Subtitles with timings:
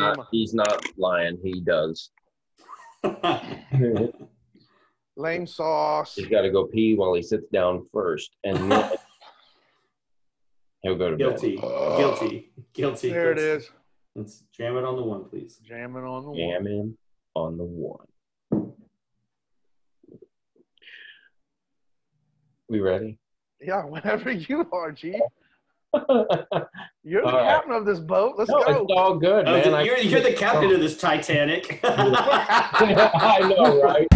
[0.00, 1.38] not, he's not lying.
[1.42, 2.10] He does.
[5.16, 6.14] Lame sauce.
[6.14, 8.92] He's got to go pee while he sits down first, and then
[10.82, 11.56] he'll go to Guilty.
[11.56, 11.62] bed.
[11.98, 12.52] Guilty.
[12.72, 13.10] Guilty.
[13.10, 13.70] There it Let's- is.
[14.16, 15.60] Let's jam it on the one, please.
[15.62, 16.36] Jamming on the wall.
[16.36, 16.98] Jamming
[17.36, 18.06] on the one.
[22.68, 23.18] We ready?
[23.60, 25.20] Yeah, whenever you are, G.
[25.94, 26.26] no,
[27.02, 27.46] You're the All right.
[27.46, 28.34] captain of this boat.
[28.36, 28.58] Let's go.
[28.58, 29.74] it's all good, Oh, man.
[29.74, 30.74] I- you're, you're the captain oh.
[30.74, 31.80] of this Titanic.
[31.84, 34.06] I know, right?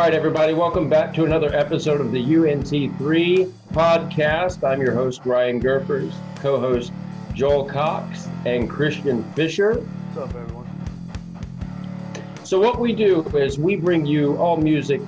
[0.00, 4.66] Right, everybody, welcome back to another episode of the UNT3 podcast.
[4.66, 6.90] I'm your host, Ryan Gerfers, co host,
[7.34, 9.74] Joel Cox, and Christian Fisher.
[9.74, 10.66] What's up, everyone?
[12.44, 15.02] So, what we do is we bring you all music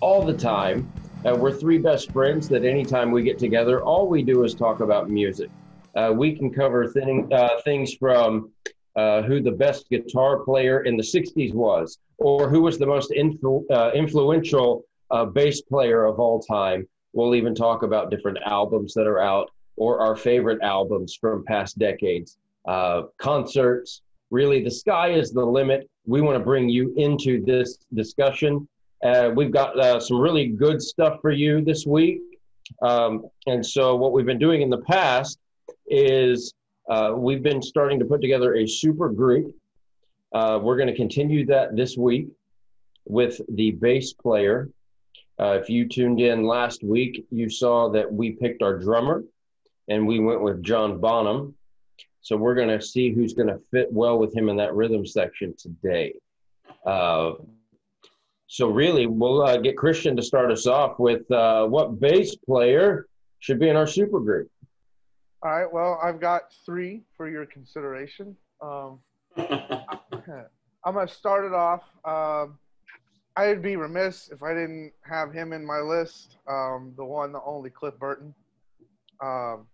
[0.00, 0.90] all the time.
[1.26, 4.80] Uh, we're three best friends that anytime we get together, all we do is talk
[4.80, 5.50] about music.
[5.94, 8.50] Uh, we can cover thing, uh, things from
[8.98, 13.12] uh, who the best guitar player in the 60s was, or who was the most
[13.12, 16.84] influ- uh, influential uh, bass player of all time.
[17.12, 21.78] We'll even talk about different albums that are out or our favorite albums from past
[21.78, 24.02] decades, uh, concerts.
[24.32, 25.88] Really, the sky is the limit.
[26.04, 28.66] We want to bring you into this discussion.
[29.04, 32.20] Uh, we've got some really good stuff for you this week.
[32.82, 35.38] Um, and so, what we've been doing in the past
[35.86, 36.52] is
[36.88, 39.54] uh, we've been starting to put together a super group.
[40.32, 42.28] Uh, we're going to continue that this week
[43.06, 44.70] with the bass player.
[45.40, 49.22] Uh, if you tuned in last week, you saw that we picked our drummer
[49.88, 51.54] and we went with John Bonham.
[52.20, 55.06] So we're going to see who's going to fit well with him in that rhythm
[55.06, 56.14] section today.
[56.84, 57.32] Uh,
[58.48, 63.06] so really, we'll uh, get Christian to start us off with uh, what bass player
[63.40, 64.50] should be in our super group.
[65.42, 68.36] All right, well, I've got three for your consideration.
[68.60, 68.98] Um,
[69.36, 71.82] I'm going to start it off.
[72.04, 72.58] Um,
[73.36, 76.38] I'd be remiss if I didn't have him in my list.
[76.50, 78.34] Um, the one, the only Cliff Burton.
[79.22, 79.66] Um,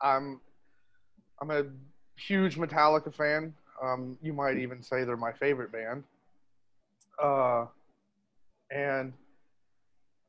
[0.00, 0.40] I'm
[1.40, 1.64] I'm a
[2.16, 3.52] huge Metallica fan.
[3.82, 6.04] Um, you might even say they're my favorite band.
[7.22, 7.66] Uh,
[8.70, 9.12] and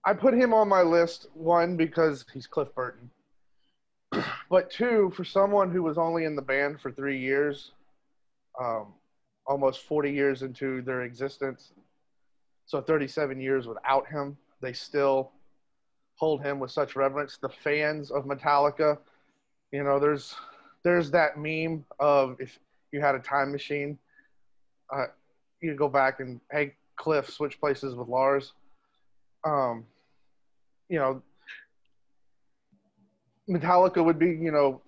[0.05, 3.09] I put him on my list one because he's Cliff Burton,
[4.49, 7.71] but two for someone who was only in the band for three years,
[8.59, 8.93] um,
[9.45, 11.71] almost 40 years into their existence.
[12.65, 15.31] So 37 years without him, they still
[16.15, 17.37] hold him with such reverence.
[17.37, 18.97] The fans of Metallica,
[19.71, 20.35] you know, there's
[20.83, 22.57] there's that meme of if
[22.91, 23.97] you had a time machine,
[24.93, 25.07] uh,
[25.61, 28.53] you go back and hey Cliff switch places with Lars.
[29.43, 29.85] Um,
[30.89, 31.21] you know,
[33.49, 34.81] Metallica would be you know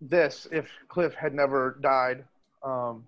[0.00, 2.24] this if Cliff had never died.
[2.62, 3.04] Um,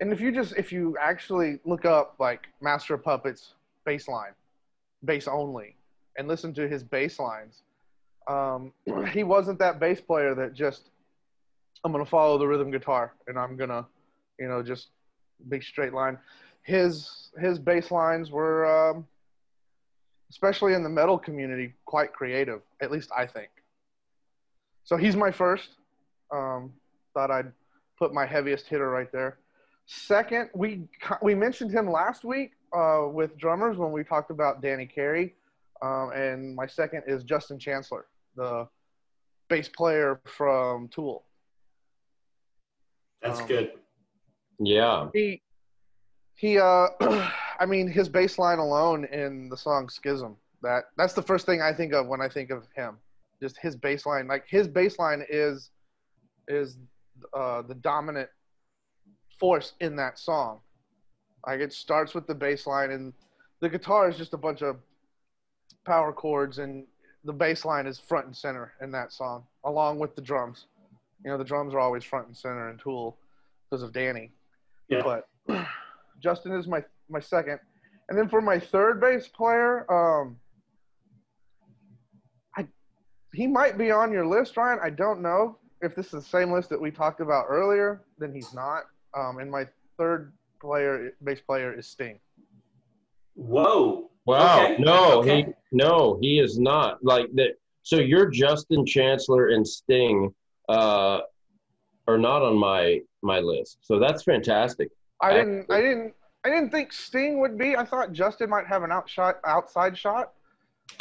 [0.00, 4.32] and if you just if you actually look up like Master of Puppets bass line,
[5.04, 5.76] bass only,
[6.16, 7.62] and listen to his bass lines,
[8.28, 8.72] um,
[9.12, 10.90] he wasn't that bass player that just
[11.84, 13.86] I'm gonna follow the rhythm guitar and I'm gonna,
[14.38, 14.88] you know, just
[15.48, 16.18] big straight line.
[16.62, 19.06] His his bass lines were, um,
[20.30, 22.62] especially in the metal community, quite creative.
[22.82, 23.48] At least I think.
[24.84, 25.70] So he's my first.
[26.32, 26.72] Um,
[27.14, 27.52] thought I'd
[27.98, 29.38] put my heaviest hitter right there.
[29.86, 30.88] Second, we
[31.22, 35.34] we mentioned him last week uh, with drummers when we talked about Danny Carey,
[35.80, 38.06] um, and my second is Justin Chancellor,
[38.36, 38.66] the
[39.48, 41.24] bass player from Tool.
[43.22, 43.72] That's Um, good.
[44.58, 45.08] Yeah.
[45.12, 45.42] He
[46.36, 46.88] he uh,
[47.60, 50.36] I mean his bass line alone in the song Schism.
[50.62, 52.98] That that's the first thing I think of when I think of him.
[53.40, 55.70] Just his bass line, like his bass line is
[56.48, 56.78] is
[57.34, 58.28] uh, the dominant
[59.38, 60.60] force in that song.
[61.46, 63.12] Like it starts with the bass line and
[63.60, 64.76] the guitar is just a bunch of
[65.84, 66.86] power chords and
[67.24, 70.66] the bass line is front and center in that song, along with the drums.
[71.24, 73.16] You know, the drums are always front and center in Tool
[73.70, 74.32] because of Danny.
[74.88, 75.02] Yeah.
[75.02, 75.28] But
[76.22, 77.58] Justin is my my second,
[78.08, 80.36] and then for my third bass player, um,
[82.56, 82.66] I
[83.42, 84.78] he might be on your list, Ryan.
[84.80, 88.02] I don't know if this is the same list that we talked about earlier.
[88.16, 88.84] Then he's not.
[89.18, 89.66] Um, and my
[89.98, 92.20] third player, bass player, is Sting.
[93.34, 94.10] Whoa.
[94.26, 94.62] Wow.
[94.62, 95.42] Okay, No, okay.
[95.42, 97.56] he no, he is not like that.
[97.82, 100.32] So you're Justin Chancellor and Sting
[100.68, 101.22] uh,
[102.06, 103.78] are not on my my list.
[103.80, 104.90] So that's fantastic.
[105.20, 105.68] I didn't.
[105.68, 106.14] I didn't.
[106.44, 107.74] I didn't think Sting would be.
[107.74, 110.34] I thought Justin might have an outshot, outside shot.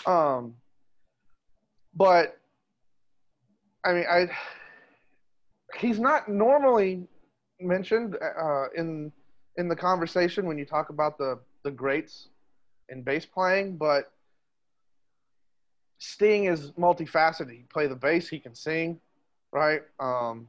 [0.08, 0.56] Um,
[1.96, 2.38] but
[3.86, 4.30] I mean, I
[5.78, 7.08] he's not normally
[7.60, 9.12] mentioned uh, in
[9.58, 12.30] in the conversation when you talk about the the greats
[12.90, 14.12] in bass playing, but
[16.00, 17.52] Sting is multifaceted.
[17.52, 18.28] He can play the bass.
[18.28, 19.00] He can sing,
[19.52, 19.82] right?
[20.00, 20.48] Um,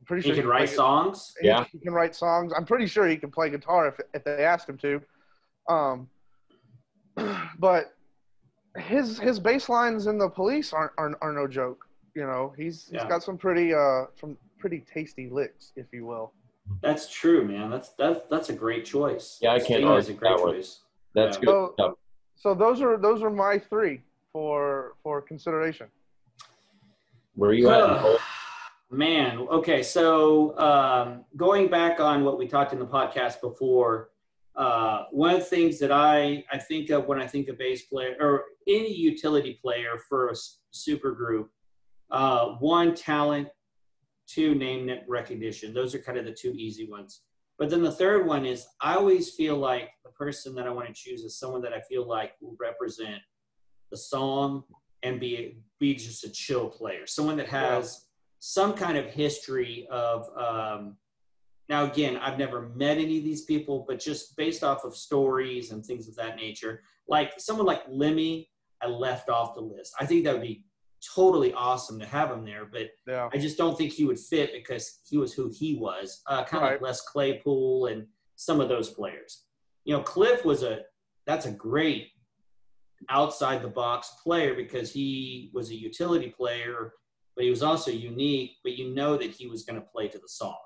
[0.00, 1.34] I'm pretty He sure can can write songs.
[1.40, 1.64] he, Yeah.
[1.70, 2.52] he can write songs.
[2.56, 5.02] I'm pretty sure he can play guitar if if they asked him to.
[5.68, 6.08] Um,
[7.58, 7.95] but
[8.78, 11.86] his his bass lines in the police aren't are, are no joke.
[12.14, 13.08] You know, he's he's Yeah.
[13.08, 16.32] got some pretty uh some pretty tasty licks, if you will.
[16.82, 17.70] That's true, man.
[17.70, 19.38] That's that's that's a great choice.
[19.40, 20.54] Yeah, I can't Sting is a argue great that one.
[20.54, 20.80] choice.
[21.14, 21.40] That's Yeah.
[21.40, 21.92] good So- stuff.
[22.38, 24.02] So those are those are my three
[24.32, 25.86] for for consideration.
[27.34, 28.18] Where are you at?
[28.90, 29.82] Man, okay.
[29.82, 34.10] So um, going back on what we talked in the podcast before,
[34.54, 37.82] uh, one of the things that I, I think of when I think of bass
[37.82, 40.34] player or any utility player for a
[40.70, 41.50] super group,
[42.10, 43.48] uh, one talent,
[44.26, 45.72] two name recognition.
[45.72, 47.22] Those are kind of the two easy ones.
[47.58, 50.88] But then the third one is I always feel like the person that I want
[50.88, 53.20] to choose is someone that I feel like will represent
[53.90, 54.64] the song
[55.02, 58.06] and be be just a chill player, someone that has
[58.40, 60.28] some kind of history of.
[60.36, 60.96] Um,
[61.68, 65.72] now, again, I've never met any of these people, but just based off of stories
[65.72, 68.48] and things of that nature, like someone like Lemmy,
[68.82, 69.94] I left off the list.
[70.00, 70.64] I think that would be
[71.14, 73.28] totally awesome to have him there, but Yeah.
[73.32, 76.62] I just don't think he would fit because he was who he was, uh, kind
[76.64, 76.72] of Right.
[76.72, 78.06] like Les Claypool and
[78.36, 79.44] some of those players.
[79.84, 80.84] You know, Cliff was a
[81.26, 82.08] that's a great
[83.08, 86.94] outside the box player because he was a utility player,
[87.34, 88.52] but he was also unique.
[88.62, 90.56] But you know that he was going to play to the song.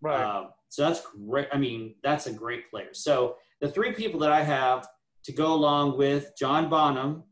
[0.00, 0.22] Right.
[0.22, 1.48] Um, so that's great.
[1.52, 2.92] I mean, that's a great player.
[2.92, 4.86] So the three people that I have
[5.24, 7.22] to go along with John Bonham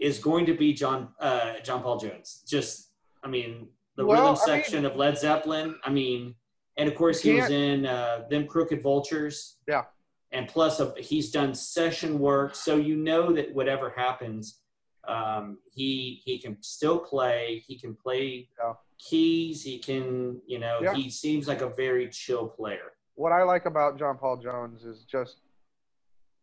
[0.00, 2.42] is going to be John uh, John Paul Jones.
[2.46, 2.90] Just,
[3.22, 5.76] I mean, the Well, rhythm I mean- section of Led Zeppelin.
[5.84, 6.34] I mean,
[6.76, 9.58] and of course he was in uh, them Crooked Vultures.
[9.68, 9.84] Yeah.
[10.32, 14.60] And plus, uh, he's done session work, so you know that whatever happens,
[15.08, 17.62] um, he he can still play.
[17.66, 18.74] He can play Yeah.
[18.98, 19.62] keys.
[19.64, 20.94] He can, you know, Yeah.
[20.94, 22.92] he seems like a very chill player.
[23.16, 25.40] what I like about John Paul Jones is just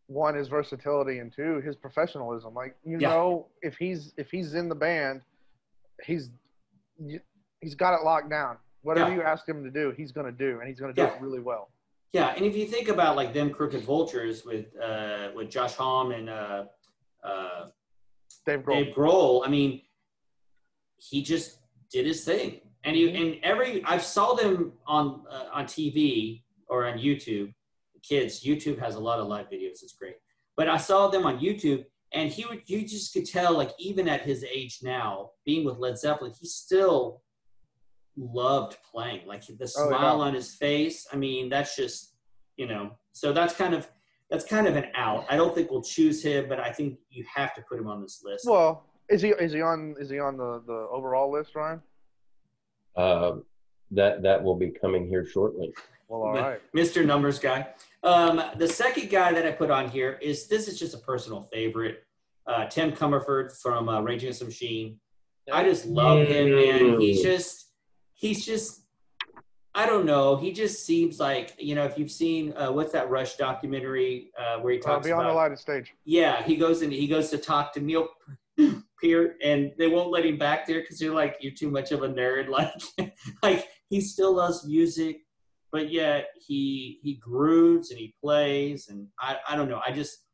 [0.08, 2.54] one his versatility and two his professionalism.
[2.54, 3.10] Like you Yeah.
[3.10, 5.20] know, if he's if he's in the band,
[6.04, 6.30] he's
[7.60, 8.56] he's got it locked down.
[8.82, 9.16] Whatever Yeah.
[9.16, 11.14] you ask him to do, he's going to do, and he's going to do Yeah.
[11.14, 11.70] it really well.
[12.12, 16.12] Yeah, and if you think about like them Crooked Vultures with uh, with Josh Homme
[16.12, 16.64] and uh,
[17.22, 17.68] uh,
[18.46, 18.84] Dave Grohl.
[18.84, 19.82] Dave Grohl, I mean,
[20.96, 21.58] he just
[21.90, 26.86] did his thing, and he and every i've saw them on uh, on TV or
[26.86, 27.52] on YouTube.
[28.02, 29.82] Kids, YouTube has a lot of live videos.
[29.82, 30.16] It's great,
[30.56, 34.08] but I saw them on YouTube, and he would you just could tell like even
[34.08, 37.22] at his age now, being with Led Zeppelin, he still
[38.16, 39.26] loved playing.
[39.26, 39.96] Like the Oh, yeah.
[39.98, 41.06] smile on his face.
[41.12, 42.14] I mean, that's just
[42.56, 42.90] you know.
[43.12, 43.88] So that's kind of
[44.30, 45.24] that's kind of an out.
[45.30, 48.02] I don't think we'll choose him, but I think you have to put him on
[48.02, 48.44] this list.
[48.48, 51.80] Well, is he is he on is he on the the overall list, Ryan?
[52.96, 53.36] Uh,
[53.92, 55.72] that that will be coming here shortly.
[56.08, 56.60] Well, all But- right.
[56.74, 57.04] Mr.
[57.04, 57.68] Numbers guy.
[58.02, 61.42] Um, the second guy that I put on here is this is just a personal
[61.52, 62.04] favorite.
[62.46, 64.98] Uh, Tim Commerford from uh, Raging Against the Machine.
[65.52, 66.98] I just love him, man.
[67.00, 67.72] He's just,
[68.14, 68.82] he's just,
[69.74, 70.36] I don't know.
[70.36, 74.58] He just seems like, you know, if you've seen uh, what's that Rush documentary uh,
[74.60, 75.94] where he Uh, talks be on the about, lighted stage.
[76.04, 78.08] yeah, he goes and he goes to talk to Neil
[79.02, 82.02] Peart, and they won't let him back there because they're like, you're too much of
[82.02, 82.48] a nerd.
[82.98, 85.20] Like, like he still loves music,
[85.72, 89.80] but yet he he grooves and he plays, and I I don't know.
[89.84, 90.24] I just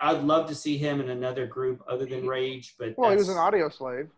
[0.00, 3.28] I'd love to see him in another group other than Rage, but Well, he was
[3.28, 4.08] an Audioslave.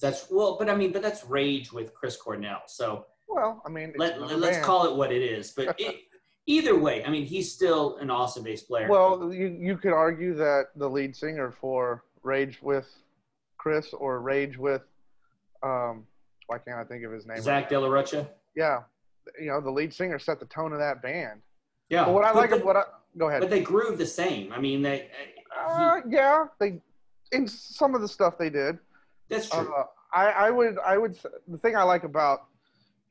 [0.00, 2.62] that's well, but I mean, but that's Rage with Chris Cornell.
[2.66, 4.64] So Well, I mean, let, let's band.
[4.64, 5.50] call it what it is.
[5.52, 5.96] But it,
[6.46, 8.88] either way, I mean, he's still an awesome bass player.
[8.88, 12.88] Well, you you could argue that the lead singer for Rage with
[13.58, 14.82] Chris or Rage with
[15.62, 16.06] um
[16.46, 17.40] why can't I think of his name?
[17.40, 18.28] Zach right De La Rocha.
[18.54, 18.82] Yeah,
[19.40, 21.40] you know the lead singer set the tone of that band.
[21.88, 22.04] Yeah.
[22.04, 22.82] But what I But like, the- what I
[23.16, 23.40] go ahead.
[23.40, 24.52] But they groove the same.
[24.52, 25.08] I mean, they.
[25.58, 26.80] Uh, yeah, they
[27.32, 28.78] in some of the stuff they did.
[29.28, 29.72] that's true.
[29.74, 31.18] Uh, I I would I would
[31.48, 32.44] the thing I like about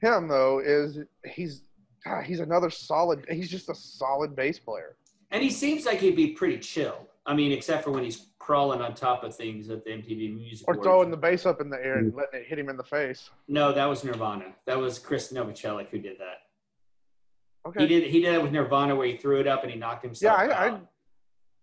[0.02, 1.62] him though is he's
[2.06, 3.26] God, he's another solid.
[3.30, 4.96] He's just a solid bass player.
[5.32, 7.08] and he seems like he'd be pretty chill.
[7.26, 10.68] I mean, except for when he's crawling on top of things at the MTV Music
[10.68, 10.86] Or Awards.
[10.86, 13.32] throwing the bass up in the air and letting it hit him in the face.
[13.48, 14.54] No, that was Nirvana.
[14.68, 17.68] That was Krist Novoselic who did that.
[17.68, 17.80] Okay.
[17.82, 20.04] He did he did it with Nirvana where he threw it up and he knocked
[20.04, 20.74] yeah, himself I, out.
[20.74, 20.80] I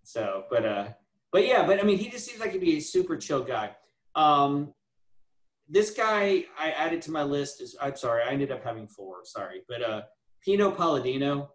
[0.03, 0.89] So, but uh,
[1.31, 3.71] but yeah, but I mean, he just seems like he'd be a super chill guy.
[4.17, 4.75] Um,
[5.69, 9.19] this guy I added to my list is I'm sorry, I ended up having four.
[9.23, 10.03] Sorry, but uh,
[10.45, 11.53] Pino Palladino,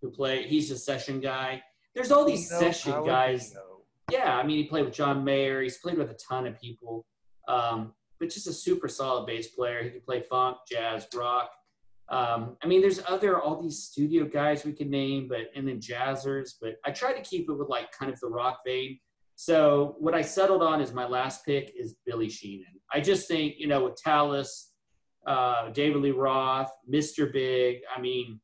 [0.00, 1.62] who play he's a session guy.
[1.94, 3.54] There's all these Pino session guys.
[4.10, 5.62] Yeah, I mean, he played with John Mayer.
[5.62, 7.06] He's played with a ton of people.
[7.48, 9.82] Um, but just a super solid bass player.
[9.82, 11.50] He can play funk, jazz, rock.
[12.10, 15.80] Um, I mean, there's other all these studio guys we can name, but and then
[15.80, 16.54] jazzers.
[16.60, 18.98] But I try to keep it with like kind of the rock vein.
[19.36, 22.66] So what I settled on is my last pick is Billy Sheehan.
[22.92, 24.70] I just think you know with Talas,
[25.26, 27.32] uh, David Lee Roth, Mr.
[27.32, 27.78] Big.
[27.96, 28.40] I mean,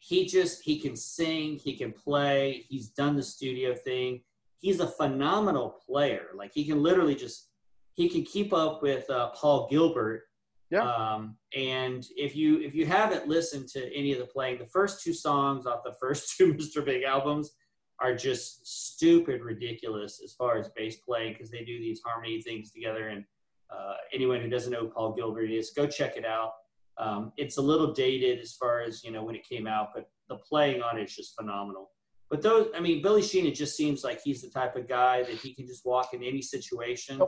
[0.00, 2.64] he just he can sing, he can play.
[2.68, 4.22] He's done the studio thing.
[4.58, 6.28] He's a phenomenal player.
[6.34, 7.50] Like he can literally just
[7.94, 10.22] he can keep up with uh, Paul Gilbert.
[10.70, 10.90] Yeah.
[10.90, 15.04] Um, and if you if you haven't listened to any of the playing, the first
[15.04, 16.84] two songs off the first two Mr.
[16.84, 17.52] Big albums
[18.00, 22.70] are just stupid ridiculous as far as bass playing because they do these harmony things
[22.70, 23.08] together.
[23.08, 23.24] And
[23.70, 26.52] uh, anyone who doesn't know who Paul Gilbert is, go check it out.
[27.00, 30.08] Um, it's a little dated as far as you know when it came out, but
[30.28, 31.90] the playing on it is just phenomenal.
[32.28, 35.22] But those, I mean, Billy Sheen, it just seems like he's the type of guy
[35.22, 37.20] that he can just walk in any situation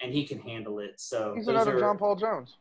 [0.00, 0.92] and he can handle it.
[1.00, 2.58] So He's another are- John Paul Jones.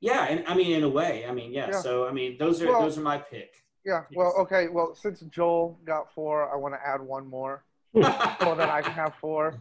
[0.00, 1.70] Yeah, and I mean, in a way, I mean, yeah.
[1.70, 1.80] Yeah.
[1.80, 3.54] So I mean, those are Well- those are my pick.
[3.84, 4.04] Yeah.
[4.14, 4.68] Well, okay.
[4.68, 7.64] Well, since Joel got four, I want to add one more
[7.94, 8.00] so
[8.54, 9.58] that I can have four.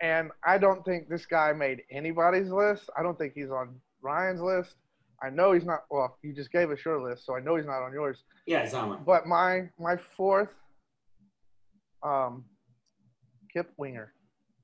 [0.00, 2.90] And I don't think this guy made anybody's list.
[2.98, 4.74] I don't think he's on Ryan's list.
[5.22, 5.80] I know he's not.
[5.90, 8.22] Well, you just gave us your list, so I know he's not on yours.
[8.46, 9.02] yeah, it's on one.
[9.04, 10.50] But my my fourth,
[12.02, 12.44] um,
[13.52, 14.12] Kip Winger.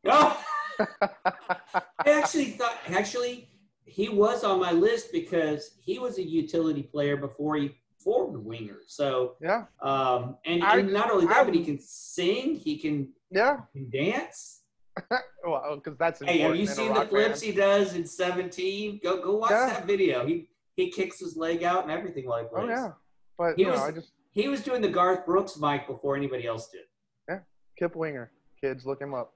[0.07, 0.41] Oh,
[0.81, 3.49] I actually thought actually
[3.87, 8.79] he was on my list because he was a utility player before he formed winger.
[8.87, 9.65] So Yeah.
[9.83, 13.59] um, and, I- and not only that, I- but he can sing, he can, Yeah.
[13.73, 14.64] he can dance.
[15.47, 17.43] Well, because that's Hey, have you seen the flips band.
[17.43, 19.01] he does in 17?
[19.03, 19.67] Go go watch Yeah.
[19.67, 20.25] that video.
[20.27, 22.65] He he kicks his leg out and everything while he plays.
[22.65, 22.93] Oh yeah.
[23.37, 26.17] But He you know, was- I just He was doing the Garth Brooks mic before
[26.17, 26.83] anybody else did.
[27.29, 27.41] Yeah,
[27.79, 28.31] Kip Winger.
[28.61, 29.35] Kids, look him up.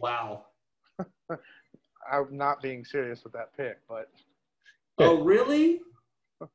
[0.00, 0.46] Wow.
[2.10, 4.10] I'm not being serious with that pick, but
[4.98, 5.80] Oh really?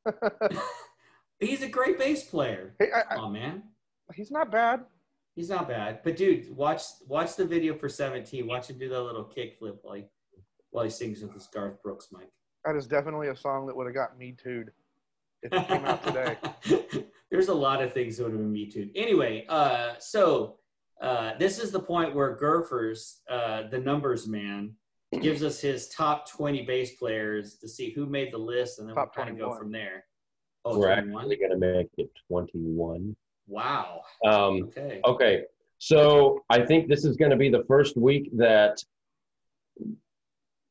[1.39, 2.73] He's a great bass player.
[2.79, 3.63] hey, I, I, Oh man.
[4.13, 4.81] he's not bad.
[5.39, 5.99] He's not bad.
[6.03, 8.45] But dude, watch watch the video for 17.
[8.45, 10.03] Watch him do that little kick flip while he
[10.71, 12.27] while he sings with his Garth Brooks mic.
[12.65, 14.71] That is definitely a song that would have got me tooed
[15.41, 16.35] if it came out today.
[17.31, 18.89] There's a lot of things that would have been me too.
[18.95, 20.57] Anyway, uh, so
[21.01, 24.73] uh, this is the point where Gurfers, uh, the numbers man,
[25.21, 28.95] gives us his top 20 bass players to see who made the list, and then
[28.95, 30.03] Top we'll kind of go from there.
[30.65, 31.21] Oh, We're 21?
[31.21, 33.15] actually going to make it 21.
[33.49, 34.01] Wow.
[34.25, 35.01] Um, Okay.
[35.05, 35.43] okay,
[35.79, 38.81] so I think this is going to be the first week that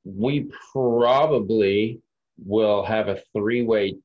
[0.05, 2.01] we probably
[2.47, 3.97] will have a three way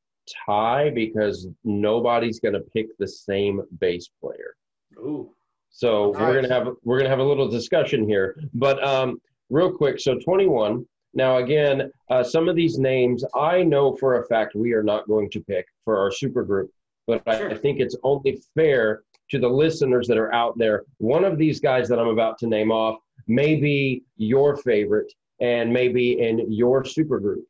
[0.46, 4.56] tie because nobody's going to pick the same bass player.
[4.98, 5.30] Ooh.
[5.76, 10.00] So we're gonna have we're gonna have a little discussion here, but um, real quick.
[10.00, 10.86] So 21.
[11.16, 15.08] Now again, uh, some of these names I know for a fact we are not
[15.08, 16.70] going to pick for our super group,
[17.08, 17.52] but I, Sure.
[17.52, 20.84] I think it's only fair to the listeners that are out there.
[20.98, 25.72] One of these guys that I'm about to name off may be your favorite and
[25.72, 27.46] maybe in your super group,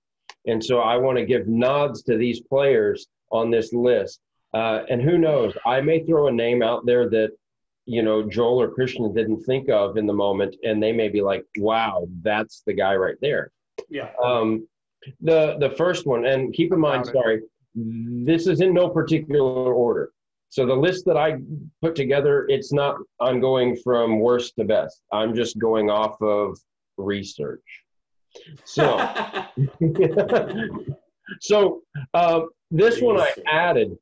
[0.47, 4.19] and so I want to give nods to these players on this list.
[4.53, 5.53] Uh, and who knows?
[5.65, 7.31] I may throw a name out there that
[7.85, 11.21] you know Joel or Christian didn't think of in the moment, and they may be
[11.21, 13.51] like, "Wow, that's the guy right there."
[13.89, 14.11] Yeah.
[14.23, 14.67] Um,
[15.21, 17.41] the the first one, and keep in mind, sorry,
[17.75, 20.11] this is in no particular order.
[20.49, 21.37] So the list that I
[21.81, 22.97] put together, it's not.
[23.19, 25.01] I'm going from worst to best.
[25.11, 26.57] I'm just going off of
[26.97, 27.63] research.
[28.63, 28.97] So.
[31.41, 31.81] so
[32.13, 33.97] uh, this one I added,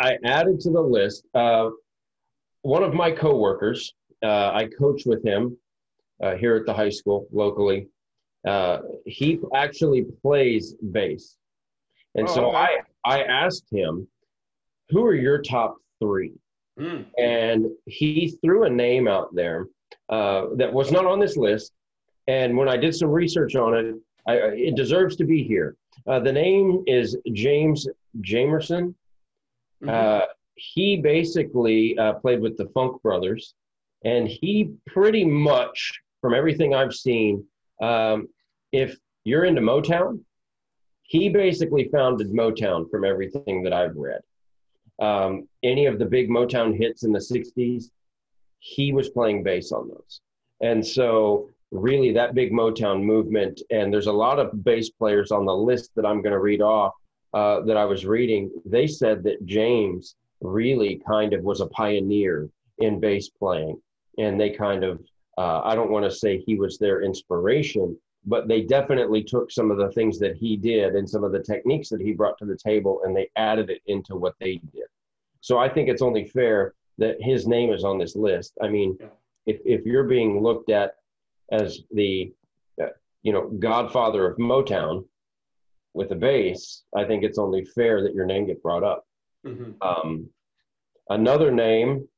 [0.00, 1.26] I added to the list.
[1.34, 1.70] Uh,
[2.62, 5.56] one of my coworkers, uh, I coach with him
[6.22, 7.88] uh, here at the high school locally.
[8.46, 11.36] Uh, he actually plays bass,
[12.16, 12.56] and Oh, so okay.
[13.04, 14.08] I I asked him,
[14.90, 16.32] "Who are your top three?
[16.78, 17.06] Mm.
[17.18, 19.66] and he threw a name out there
[20.10, 21.72] uh, that was not on this list.
[22.28, 23.94] And when I did some research on it,
[24.28, 24.34] I,
[24.68, 25.74] it deserves to be here.
[26.06, 27.88] Uh, the name is James
[28.20, 28.94] Jamerson.
[29.82, 29.88] Mhm.
[29.88, 33.54] Uh, he basically uh, played with the Funk Brothers,
[34.04, 37.42] and he pretty much, from everything I've seen,
[37.80, 38.28] um,
[38.72, 40.20] if you're into Motown,
[41.06, 44.20] he basically founded Motown from everything that I've read.
[45.00, 47.90] Um, any of the big Motown hits in the 60s,
[48.58, 50.20] he was playing bass on those.
[50.60, 55.44] And so, really, that big Motown movement, and there's a lot of bass players on
[55.44, 56.94] the list that I'm going to read off
[57.34, 58.50] uh, that I was reading.
[58.64, 62.48] They said that James really kind of was a pioneer
[62.78, 63.80] in bass playing.
[64.18, 65.00] And they kind of,
[65.36, 69.70] uh, I don't want to say he was their inspiration, but they definitely took some
[69.70, 72.44] of the things that he did and some of the techniques that he brought to
[72.44, 74.86] the table and they added it into what they did.
[75.40, 78.54] So I think it's only fair that his name is on this list.
[78.60, 78.98] I mean,
[79.46, 80.94] if, if you're being looked at
[81.52, 82.32] as the,
[82.82, 82.86] uh,
[83.22, 85.04] you know, godfather of Motown
[85.94, 89.06] with a bass, I think it's only fair that your name get brought up.
[89.46, 89.76] Mhm.
[89.80, 90.28] Um,
[91.10, 92.08] another name,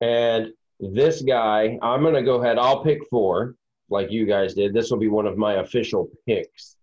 [0.00, 2.58] and this guy, I'm going to go ahead.
[2.58, 3.54] I'll pick four,
[3.90, 4.74] like you guys did.
[4.74, 6.76] This will be one of my official picks.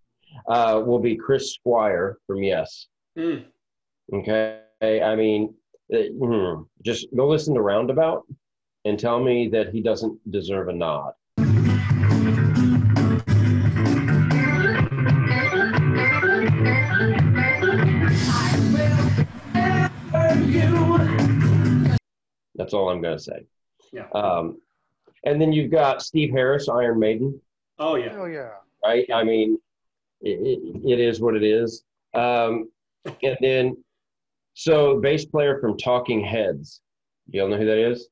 [0.48, 2.88] Uh, will be Chris Squire from Yes.
[3.18, 3.46] Mm.
[4.14, 4.60] Okay.
[4.82, 5.54] I mean,
[5.94, 8.26] uh, hmm, just go listen to Roundabout
[8.86, 11.14] and tell me that he doesn't deserve a nod.
[22.56, 23.46] That's all I'm going to say.
[23.92, 24.08] Yeah.
[24.14, 24.62] Um,
[25.26, 27.40] and then you've got Steve Harris, Iron Maiden,
[27.80, 28.12] Oh yeah.
[28.14, 28.50] Hell yeah.
[28.86, 29.06] right?
[29.14, 29.58] I mean,
[30.22, 31.84] it, it, it is what it is.
[32.14, 32.70] Um,
[33.24, 33.78] and then,
[34.54, 36.82] so bass player from Talking Heads.
[37.30, 38.08] You all know who that is?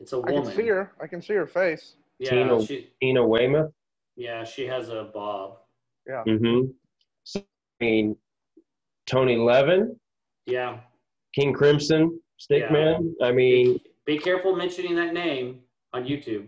[0.00, 0.44] It's a I woman.
[0.44, 0.92] can see her.
[1.02, 1.96] I can see her face.
[2.18, 3.72] Yeah, Tina- she, Tina Weymouth.
[4.16, 5.58] yeah, she has a bob.
[6.06, 6.22] Yeah.
[6.26, 6.70] Mm-hmm.
[7.24, 8.16] So, I mean,
[9.06, 9.96] Tony Levin,
[10.46, 10.78] Yeah.
[11.34, 13.12] King Crimson, Stickman.
[13.22, 15.60] I mean, Be careful mentioning that name
[15.92, 16.46] on YouTube.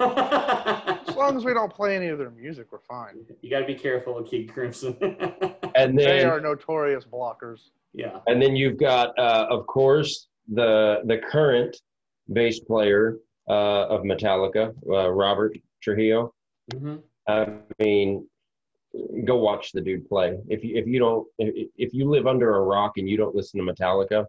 [0.00, 3.24] As long as we don't play any of their music, we're fine.
[3.42, 4.96] you got to be careful of King Crimson.
[5.74, 7.70] and They are notorious blockers.
[7.94, 8.18] yeah.
[8.26, 11.76] and then you've got, uh, of course, the the current
[12.32, 13.16] bass player
[13.48, 16.32] uh, of Metallica, uh, Robert Trujillo.
[16.76, 16.96] hmm
[17.28, 17.48] I
[17.80, 18.28] mean,
[19.24, 20.38] go watch the dude play.
[20.48, 23.34] If you if you don't if, if you live under a rock and you don't
[23.34, 24.26] listen to Metallica,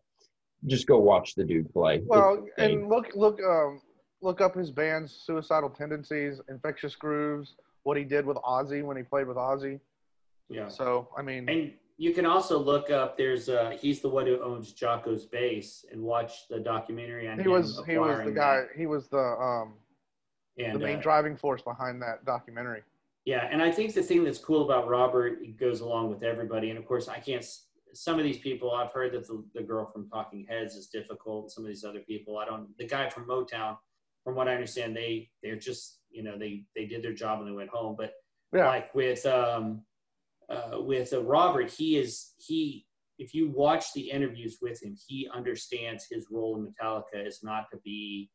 [0.65, 2.01] just go watch the dude play.
[2.05, 3.81] Well, and look, look, um,
[4.21, 9.03] look up his band's suicidal tendencies, infectious grooves, what he did with Ozzy when he
[9.03, 9.79] played with Ozzy.
[10.49, 10.67] Yeah.
[10.67, 13.17] So, I mean, And you can also look up.
[13.17, 17.45] There's uh, he's the one who owns Jaco's bass, and watch the documentary on he
[17.45, 18.57] him was he was the guy.
[18.57, 18.67] that.
[18.75, 19.73] He was the um
[20.57, 22.83] And, the main uh, driving force behind that documentary.
[23.25, 26.69] Yeah, and I think the thing that's cool about Robert it goes along with everybody,
[26.69, 27.45] and of course, I can't.
[27.93, 31.51] Some of these people, I've heard that the, the girl from Talking Heads is difficult.
[31.51, 32.77] Some of these other people, I don't.
[32.77, 33.77] The guy from Motown,
[34.23, 37.47] from what I understand, they they're just you know they they did their job and
[37.47, 37.95] they went home.
[37.97, 38.13] But
[38.53, 38.67] Yeah.
[38.67, 39.83] like with um
[40.49, 42.85] uh, with uh, Robert, he is he.
[43.19, 47.65] If you watch the interviews with him, he understands his role in Metallica is not
[47.71, 48.29] to be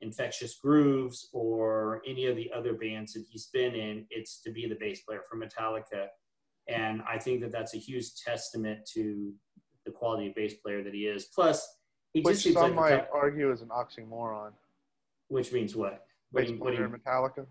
[0.00, 4.66] infectious grooves or any of the other bands that he's been in it's to be
[4.66, 6.06] the bass player for metallica
[6.70, 9.32] and i think that that's a huge testament to
[9.84, 11.66] the quality of bass player that he is plus
[12.12, 14.52] he Which just seems some like might argue is an oxymoron.
[15.28, 17.46] which means what what Bass what player you, Metallica.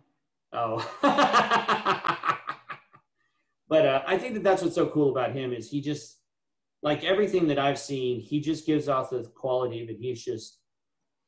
[0.53, 0.77] oh
[3.69, 6.17] but uh, i think that that's what's so cool about him is he just
[6.81, 10.59] like everything that i've seen he just gives off the quality that he's just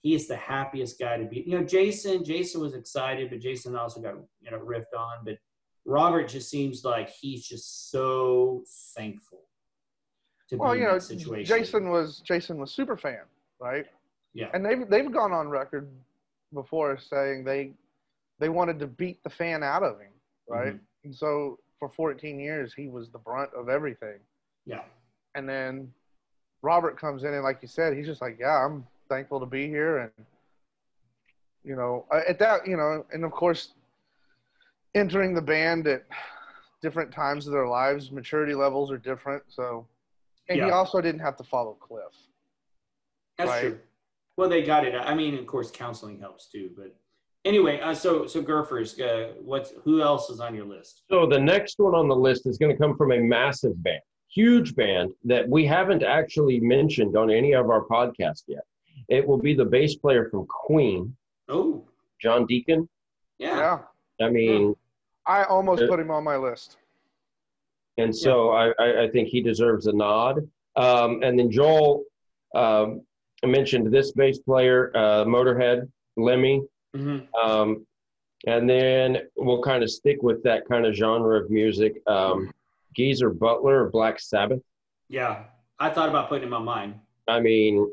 [0.01, 1.43] he is the happiest guy to be.
[1.45, 5.23] You know, Jason, Jason was excited, but Jason also got, you know, riffed on.
[5.23, 5.35] But
[5.85, 8.63] Robert just seems like he's just so
[8.95, 9.39] thankful
[10.49, 11.45] to Well, be you in know, that situation.
[11.57, 13.21] Jason was Jason was super fan,
[13.59, 13.85] right?
[14.33, 14.49] Yeah.
[14.53, 15.89] And they've they've gone on record
[16.53, 17.73] before saying they
[18.39, 20.11] they wanted to beat the fan out of him,
[20.47, 20.75] right?
[20.75, 20.79] Mhm.
[21.03, 24.19] And so for 14 years he was the brunt of everything.
[24.65, 24.83] Yeah.
[25.35, 25.91] And then
[26.61, 29.67] Robert comes in and like you said, he's just like, yeah, I'm thankful to be
[29.67, 30.11] here and
[31.63, 33.73] you know, uh, at that, you know, and of course
[34.95, 36.05] entering the band at
[36.81, 39.87] different times of their lives, maturity levels are different, so
[40.49, 42.13] and he also didn't have to follow Cliff.
[43.37, 43.61] That's Right.
[43.61, 43.79] true.
[44.37, 44.93] Well, they got it.
[44.95, 46.71] I mean, of course, counseling helps too.
[46.75, 46.95] But
[47.45, 51.03] anyway, uh, so so Gurfers, uh, what's who else is on your list?
[51.09, 54.01] So the next one on the list is going to come from a massive band,
[54.29, 58.63] huge band that we haven't actually mentioned on any of our podcasts yet.
[59.09, 61.15] It will be the bass player from Queen,
[61.47, 61.85] Oh,
[62.21, 62.89] John Deacon.
[63.37, 63.79] yeah.
[64.19, 64.25] Yeah.
[64.25, 64.75] I mean,
[65.31, 66.77] I almost Uh, put him on my list.
[67.97, 70.35] and so I, I, I think he deserves a nod.
[70.75, 72.03] Um, and then Joel
[72.55, 73.01] um,
[73.45, 76.61] mentioned this bass player, uh, Motorhead, Lemmy.
[76.95, 77.27] Mhm.
[77.43, 77.85] Um,
[78.47, 82.01] and then we'll kind of stick with that kind of genre of music.
[82.07, 82.51] Um,
[82.95, 84.61] Geezer Butler or Black Sabbath.
[85.07, 85.43] Yeah,
[85.79, 86.99] I thought about putting him on mine.
[87.27, 87.89] I mean,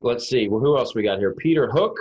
[0.00, 0.46] let's see.
[0.48, 1.32] Well, who else we got here?
[1.32, 1.96] Peter Hook,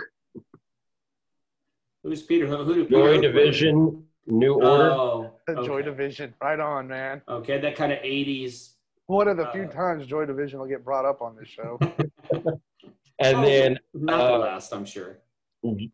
[2.03, 2.47] Who's Peter?
[2.47, 3.27] Who, who do Peter Joy Hook play?
[3.27, 4.91] Division, New Order.
[4.91, 5.31] Oh,
[5.65, 5.81] Joy.
[5.81, 7.21] Division, right on, man.
[7.27, 8.73] Okay, that kind of '80s.
[9.07, 11.77] One of the few Uh, times Joy Division will get brought up on this show.
[12.31, 15.19] and Oh, then Not uh, the last, I'm sure.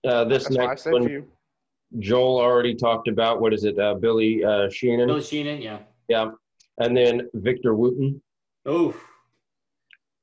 [0.06, 1.28] uh, this That's why I next said one, few.
[2.00, 3.42] Joel already talked about.
[3.42, 3.78] What is it?
[3.80, 5.08] Uh, Billy uh, Sheehan.
[5.08, 5.80] Billy Sheehan, yeah.
[6.08, 6.30] Yeah.
[6.80, 8.22] And then Victor Wooten.
[8.66, 8.96] Oh,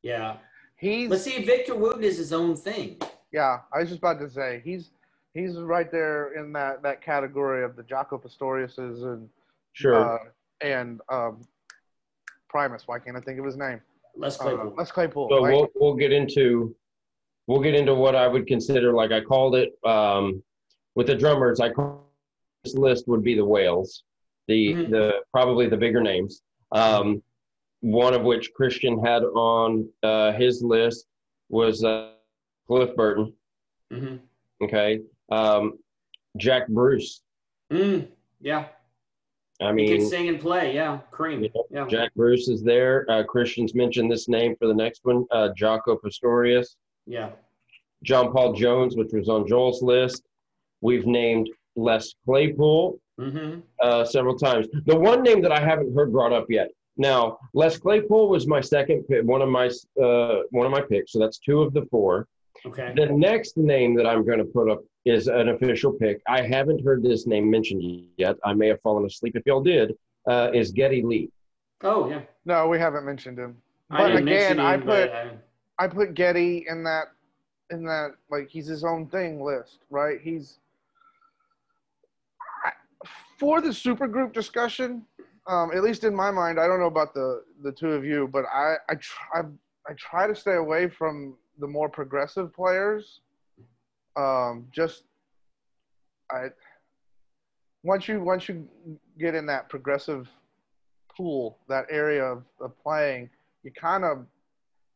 [0.02, 0.36] yeah.
[0.76, 3.00] He's But see, Victor Wooten is his own thing.
[3.32, 3.60] yeah.
[3.72, 4.90] I was just about to say he's
[5.34, 9.28] he's right there in that that category of the Jaco Pastoriuses and
[9.72, 9.94] Sure.
[10.14, 10.18] uh,
[10.60, 11.42] and um,
[12.48, 12.84] Primus.
[12.86, 13.80] Why can't I think of his name?
[14.16, 14.74] Les Uh, Claypool.
[14.78, 15.28] Les Claypool.
[15.30, 15.52] so right?
[15.52, 16.74] we'll we'll get into
[17.48, 20.42] we'll get into what I would consider like I called it um,
[20.94, 21.60] with the drummers.
[21.60, 22.08] I call
[22.62, 24.04] this list would be the whales,
[24.46, 24.90] the Mhm.
[24.90, 26.42] the probably the bigger names.
[26.72, 27.22] Um,
[27.80, 31.06] one of which Christian had on uh, his list
[31.50, 32.12] was uh,
[32.68, 33.34] Cliff Burton.
[33.90, 34.16] hmm
[34.62, 35.78] Okay, um,
[36.36, 37.22] Jack Bruce.
[37.72, 38.08] Mm,
[38.40, 38.66] yeah.
[39.60, 40.74] I He mean, can sing and play.
[40.74, 40.98] Yeah.
[41.10, 41.46] Cream.
[41.70, 41.86] Yeah.
[41.86, 43.06] Jack Bruce is there.
[43.08, 46.76] Uh, Christian's mentioned this name for the next one, uh, Jaco Pastorius.
[47.06, 47.30] Yeah.
[48.02, 50.24] John Paul Jones, which was on Joel's list.
[50.80, 54.66] We've named Les Claypool hmm uh, several times.
[54.86, 56.70] The one name that I haven't heard brought up yet.
[56.96, 59.66] Now, Les Claypool was my second pick, one of my
[60.02, 61.12] uh, one of my picks.
[61.12, 62.26] So that's two of the four.
[62.66, 62.92] Okay.
[62.96, 66.22] The next name that I'm going to put up is an official pick.
[66.26, 67.82] I haven't heard this name mentioned
[68.16, 68.36] yet.
[68.44, 69.94] I may have fallen asleep if y'all did.
[70.26, 71.30] Uh, is Geddy Lee?
[71.82, 72.22] Oh, yeah.
[72.46, 73.58] no, we haven't mentioned him.
[73.90, 75.38] I But didn't again, mention I put but I-
[75.76, 77.06] I put Geddy in that
[77.70, 80.20] in that like he's his own thing list, right?
[80.22, 80.58] He's
[83.38, 85.04] for the supergroup discussion.
[85.48, 88.28] Um, at least in my mind, I don't know about the the two of you,
[88.32, 89.42] but I I try
[89.88, 93.20] I try to stay away from the more progressive players.
[94.16, 95.04] Um, just
[96.30, 96.46] I
[97.82, 98.68] once you once you
[99.18, 100.28] get in that progressive
[101.16, 103.28] pool, that area of, of playing,
[103.62, 104.26] you kind of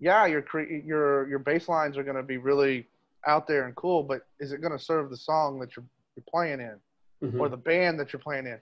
[0.00, 0.44] yeah, your
[0.84, 2.86] your your bass lines are going to be really
[3.26, 5.84] out there and cool, but is it going to serve the song that you're,
[6.16, 6.76] you're playing in
[7.22, 7.40] Mhm.
[7.40, 8.60] or the band that you're playing in?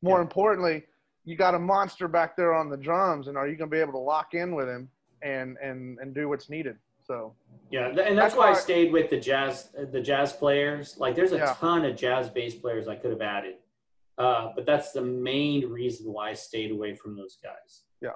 [0.00, 0.22] More Yeah.
[0.22, 0.86] importantly,
[1.24, 3.80] you got a monster back there on the drums, and are you going to be
[3.80, 4.88] able to lock in with him
[5.22, 6.78] and and and do what's needed?
[7.08, 7.34] So
[7.70, 10.96] Yeah, and That's that's, why I stayed with the jazz, uh, the jazz players.
[10.98, 11.54] Like, there's a Yeah.
[11.58, 13.56] ton of jazz bass players I could have added,
[14.18, 17.84] uh, but that's the main reason why I stayed away from those guys.
[18.00, 18.10] Yeah.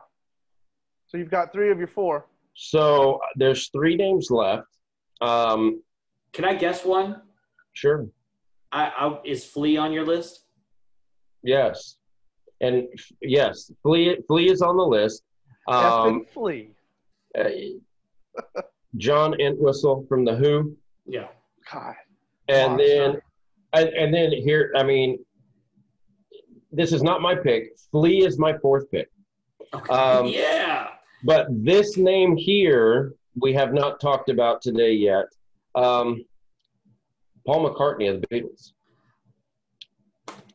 [1.07, 2.27] So you've got three of your four.
[2.55, 4.69] So there's three names left.
[5.21, 5.83] Um,
[6.33, 7.23] Can I guess one?
[7.75, 8.07] sure.
[8.73, 10.45] I, I is Flea on your list?
[11.43, 11.97] Yes.
[12.63, 15.25] And f- yes, Flea, Flea is on the list.
[15.69, 15.75] Um,
[16.25, 16.71] Effing Flea.
[17.39, 18.63] uh,
[18.97, 20.77] John Entwistle from The Who.
[21.07, 21.29] Yeah.
[21.73, 21.95] God.
[22.49, 22.89] And Monster.
[22.89, 23.21] then,
[23.75, 25.19] and, and then here, I mean,
[26.71, 27.79] this is not my pick.
[27.91, 29.11] Flea is my fourth pick.
[29.75, 29.93] Okay.
[29.93, 30.89] Um, yeah.
[31.25, 35.27] But this name here, we have not talked about today yet.
[35.75, 36.25] Um,
[37.47, 38.73] Paul McCartney of the Beatles.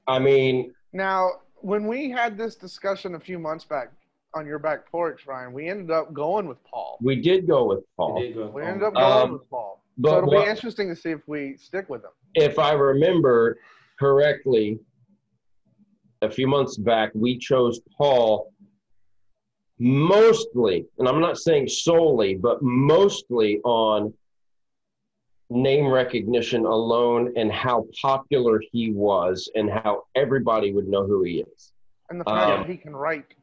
[0.08, 3.90] I mean, Now, when we had this discussion a few months back
[4.38, 6.98] on your back porch, Ryan, we ended up going with Paul.
[7.02, 8.20] we did go with We Paul.
[8.22, 9.84] did go We with ended up going Um, with Paul.
[9.98, 12.12] but so it'll what- be interesting to see if we stick with him.
[12.36, 13.58] if I remember
[14.00, 14.80] correctly,
[16.22, 18.54] a few months back, we chose Paul
[19.80, 24.14] mostly, and I'm not saying solely, but mostly on
[25.50, 31.40] name recognition alone and how popular he was and how everybody would know who he
[31.42, 31.72] is.
[32.10, 33.34] And the fact Um, that he can write.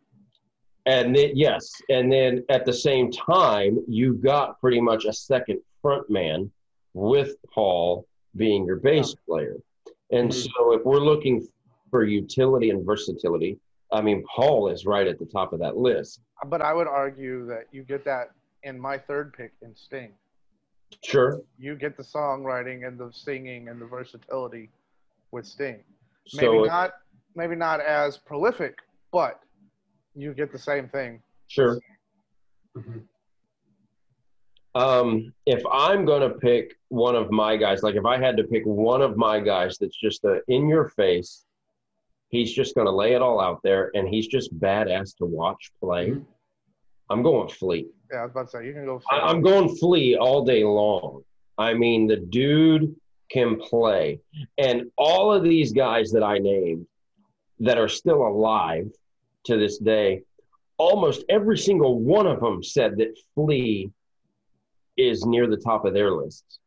[0.87, 5.61] And then, yes, and then at the same time, you got pretty much a second
[5.81, 6.51] front man
[6.92, 9.57] with Paul being your bass player.
[10.11, 10.53] And Mhm.
[10.55, 11.47] so, if we're looking
[11.90, 13.59] for utility and versatility,
[13.92, 16.20] I mean, Paul is right at the top of that list.
[16.47, 20.12] But I would argue that you get that in my third pick in Sting.
[21.03, 21.40] Sure.
[21.59, 24.70] You get the songwriting and the singing and the versatility
[25.31, 25.83] with Sting.
[26.27, 26.94] So, Maybe not
[27.35, 28.79] maybe not as prolific,
[29.11, 29.40] but
[30.14, 31.22] you get the same thing.
[31.48, 31.79] sure.
[32.77, 33.03] Mhm.
[34.74, 38.44] Um, if I'm going to pick one of my guys, like if I had to
[38.44, 41.44] pick one of my guys that's just a in your face,
[42.31, 45.70] he's just going to lay it all out there and he's just badass to watch
[45.81, 46.11] play.
[46.11, 46.27] Mhm.
[47.11, 47.87] I'm going Flea.
[48.11, 49.00] Yeah, I was about to say you can go.
[49.11, 51.22] I, I'm going Flea all day long.
[51.59, 52.96] I mean, the dude
[53.31, 54.20] can play,
[54.59, 56.87] and all of these guys that I named
[57.61, 58.90] that are still alive
[59.44, 60.22] to this day,
[60.78, 63.90] almost every single one of them said that Flea
[64.96, 66.59] is near the top of their lists.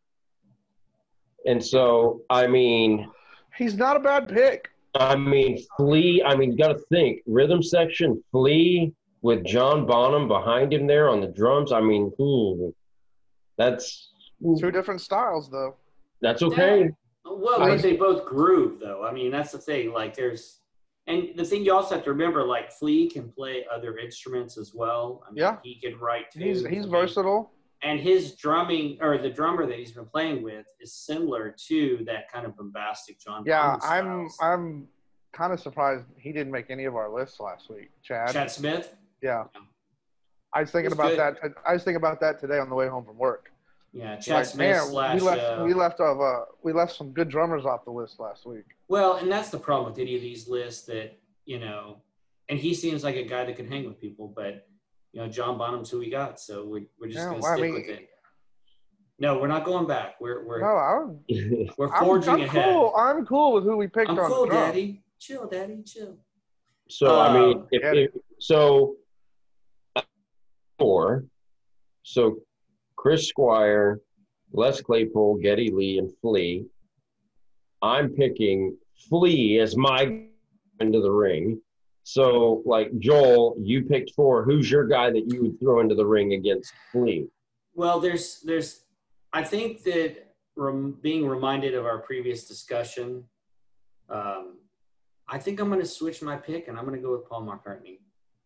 [1.45, 3.09] And so, I mean,
[3.55, 4.69] He's not a bad pick.
[4.95, 10.27] I mean, Flea, I mean, you got to think rhythm section, Flea with John Bonham
[10.27, 11.71] behind him there on the drums.
[11.71, 12.73] I mean, ooh,
[13.57, 14.11] that's
[14.59, 15.75] Two different styles, though.
[16.21, 16.91] that's okay.
[17.25, 19.03] Well, but they both groove, though.
[19.03, 19.91] I mean, that's the thing.
[19.91, 20.59] Like, there's,
[21.07, 24.73] and the thing you also have to remember, like, Flea can play other instruments as
[24.73, 25.23] well.
[25.27, 25.57] I mean, Yeah.
[25.63, 26.39] he can write too.
[26.39, 27.51] He's he's versatile.
[27.83, 32.31] And his drumming, or the drummer that he's been playing with, is similar to that
[32.31, 33.43] kind of bombastic John.
[33.45, 34.27] Yeah, I'm.
[34.41, 34.87] I'm
[35.33, 37.91] kind of surprised he didn't make any of our lists last week.
[38.01, 38.33] Chad.
[38.33, 38.95] Chad Smith.
[39.21, 39.43] Yeah.
[40.53, 41.19] I was thinking He's about good.
[41.19, 41.53] that.
[41.67, 43.46] I was thinking about that today on the way home from work.
[43.97, 45.15] Yeah, Chad Like, Smith man, slash.
[45.15, 48.19] we left uh, we left off uh, we left some good drummers off the list
[48.19, 48.65] last week.
[48.87, 51.97] Well, and that's the problem with any of these lists that, you know,
[52.47, 54.67] and he seems like a guy that can hang with people, but,
[55.13, 56.39] you know, John Bonham's who we got.
[56.39, 58.09] So we're, we're just Yeah, going to well, I stick mean- with it.
[59.19, 60.21] No, we're not going back.
[60.21, 61.19] We're, we're, No, I'm,
[61.77, 62.65] we're I'm, I'm ahead.
[62.71, 62.93] cool.
[62.95, 64.55] I'm cool with who we picked I'm on cool, drum.
[64.67, 65.01] daddy.
[65.19, 66.17] Chill, daddy, chill.
[66.87, 68.95] So I mean, Um, if, if so,
[70.77, 71.25] four.
[72.03, 72.37] So
[73.07, 74.01] Chris Squire,
[74.51, 76.65] Les Claypool, Geddy Lee, and Flea.
[77.81, 78.75] I'm picking
[79.07, 80.25] Flea as my
[80.81, 81.61] into the ring.
[82.03, 84.43] So, like Joel, you picked four.
[84.43, 87.29] Who's your guy that you would throw into the ring against Flea?
[87.75, 88.81] Well, there's, there's,
[89.31, 93.23] I think that rem, being reminded of our previous discussion,
[94.09, 94.57] um,
[95.29, 97.43] I think I'm going to switch my pick and I'm going to go with Paul
[97.43, 97.99] McCartney.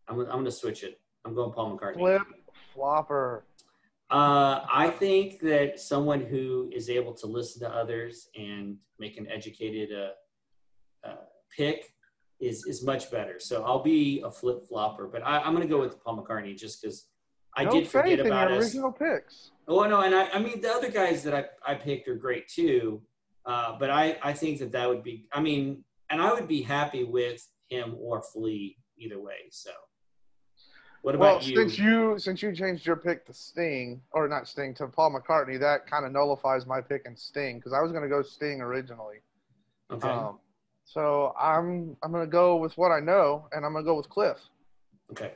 [0.06, 1.00] I'm, I'm going to switch it.
[1.24, 1.98] I'm going Paul McCartney.
[1.98, 2.22] Flip
[2.74, 3.44] flopper.
[4.12, 9.26] Uh, I think that someone who is able to listen to others and make an
[9.30, 11.16] educated uh, uh,
[11.56, 11.94] pick
[12.38, 13.40] is is much better.
[13.40, 16.54] So I'll be a flip flopper, but I, I'm going to go with Paul McCartney
[16.54, 17.06] just because
[17.56, 18.62] I no did forget in about us.
[18.62, 19.52] original picks.
[19.66, 22.48] Oh no, and I, I mean the other guys that I, I picked are great
[22.48, 23.00] too,
[23.46, 26.60] uh, but I, I think that that would be I mean, and I would be
[26.60, 29.48] happy with him or Flea either way.
[29.50, 29.70] So,
[31.02, 31.56] what Well, about you?
[31.56, 35.58] since you since you changed your pick to Sting or not Sting to Paul McCartney,
[35.60, 38.60] that kind of nullifies my pick in Sting because I was going to go Sting
[38.60, 39.16] originally.
[39.90, 40.38] okay, Um,
[40.84, 43.96] so I'm I'm going to go with what I know, and I'm going to go
[43.96, 44.38] with Cliff
[45.10, 45.32] okay,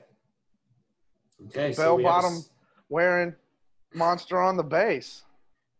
[1.49, 1.73] okay.
[1.73, 2.45] so bell we have a bottom.
[2.89, 3.35] wearing
[3.95, 5.23] monster on the base.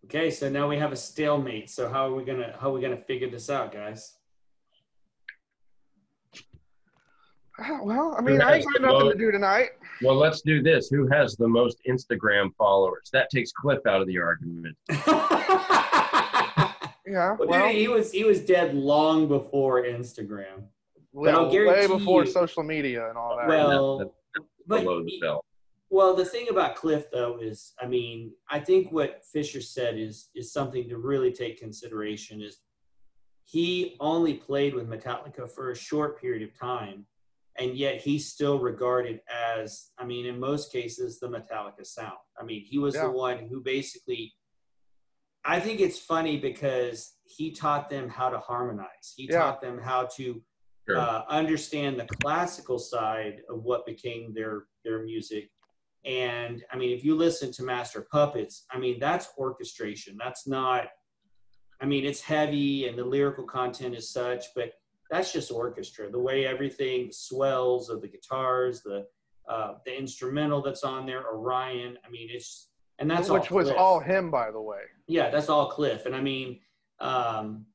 [0.07, 1.71] Okay, so now we have a stalemate.
[1.71, 4.16] So how are we gonna how are we gonna figure this out, guys?
[7.59, 9.71] Ah, Well, I mean, I ain't got nothing most- to do tonight.
[10.03, 10.89] Well, let's do this.
[10.91, 13.09] Who has the most Instagram followers?
[13.15, 14.77] That takes Cliff out of the argument.
[17.09, 20.65] Yeah, well, well, dude, he was he was dead long before Instagram.
[21.13, 23.47] well, way before you- social media and all that.
[23.47, 24.11] Well, That-
[24.67, 25.45] but Below the belt.
[25.89, 30.31] well, the thing about Cliff though is, I mean, I think what Fisher said is
[30.35, 32.43] is something to really take consideration.
[32.43, 32.59] Is
[33.45, 37.07] he only played with Metallica for a short period of time,
[37.59, 42.19] and yet he's still regarded as, I mean, in most cases, the Metallica sound.
[42.41, 43.05] I mean, he was Yeah.
[43.07, 44.35] the one who basically.
[45.45, 49.15] I think it's funny because he taught them how to harmonize.
[49.17, 49.39] He Yeah.
[49.39, 50.43] taught them how to
[50.89, 50.99] Sure.
[50.99, 55.51] uh, understand the classical side of what became their their music.
[56.05, 60.17] And I mean, if you listen to Master Puppets, I mean that's orchestration.
[60.17, 60.89] That's not.
[61.81, 64.73] I mean, it's heavy and the lyrical content is such, but
[65.11, 66.11] that's just orchestra.
[66.11, 69.07] The way everything the swells of the guitars, the
[69.49, 71.99] uh, the instrumental that's on there, Orion.
[72.05, 74.83] I mean, it's and that's which all was all him, by the way.
[75.07, 76.07] Yeah, that's all Cliff.
[76.07, 76.61] And I mean,
[77.01, 77.67] um,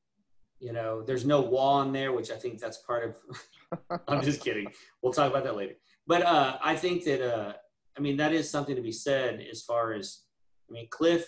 [0.62, 4.00] you know, there's no wall in there, which I think that's part of.
[4.08, 4.68] I'm just kidding.
[5.02, 5.74] We'll talk about that later.
[6.06, 7.54] But uh, I think that, uh,
[7.96, 10.20] I mean, that is something to be said as far as,
[10.68, 11.26] I mean, Cliff,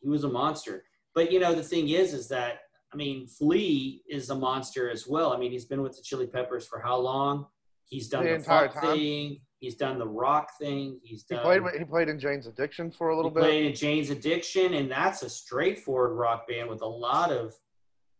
[0.00, 0.84] he was a monster.
[1.14, 2.62] But, you know, the thing is, is that,
[2.94, 5.32] I mean, Flea is a monster as well.
[5.32, 7.46] I mean, he's been with the Chili Peppers for how long?
[7.86, 8.96] He's done The the, entire funk time.
[8.96, 9.40] thing.
[9.58, 11.00] He's done the rock thing.
[11.02, 11.40] He's done.
[11.40, 11.78] He played.
[11.78, 13.40] He played in Jane's Addiction for a little he bit.
[13.40, 17.54] played in Jane's Addiction, and that's a straightforward rock band with a lot of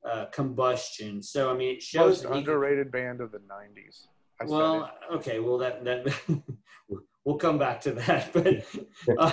[0.05, 1.23] uh, combustion.
[1.23, 4.07] So I mean, it shows Most underrated band of the '90s.
[4.41, 6.07] I well, okay, well that that
[7.25, 8.65] we'll come back to that, but
[9.19, 9.31] uh,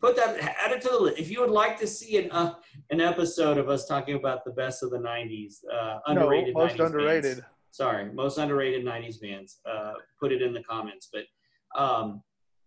[0.00, 1.18] put that add it to the list.
[1.18, 2.54] If you would like to see an uh,
[2.90, 6.76] an episode of us talking about the best of the '90s, uh, underrated, no, most
[6.76, 7.36] 90s underrated.
[7.38, 7.46] Bands.
[7.70, 9.60] Sorry, most underrated '90s bands.
[9.68, 11.24] Uh, put it in the comments, but
[11.80, 12.22] um,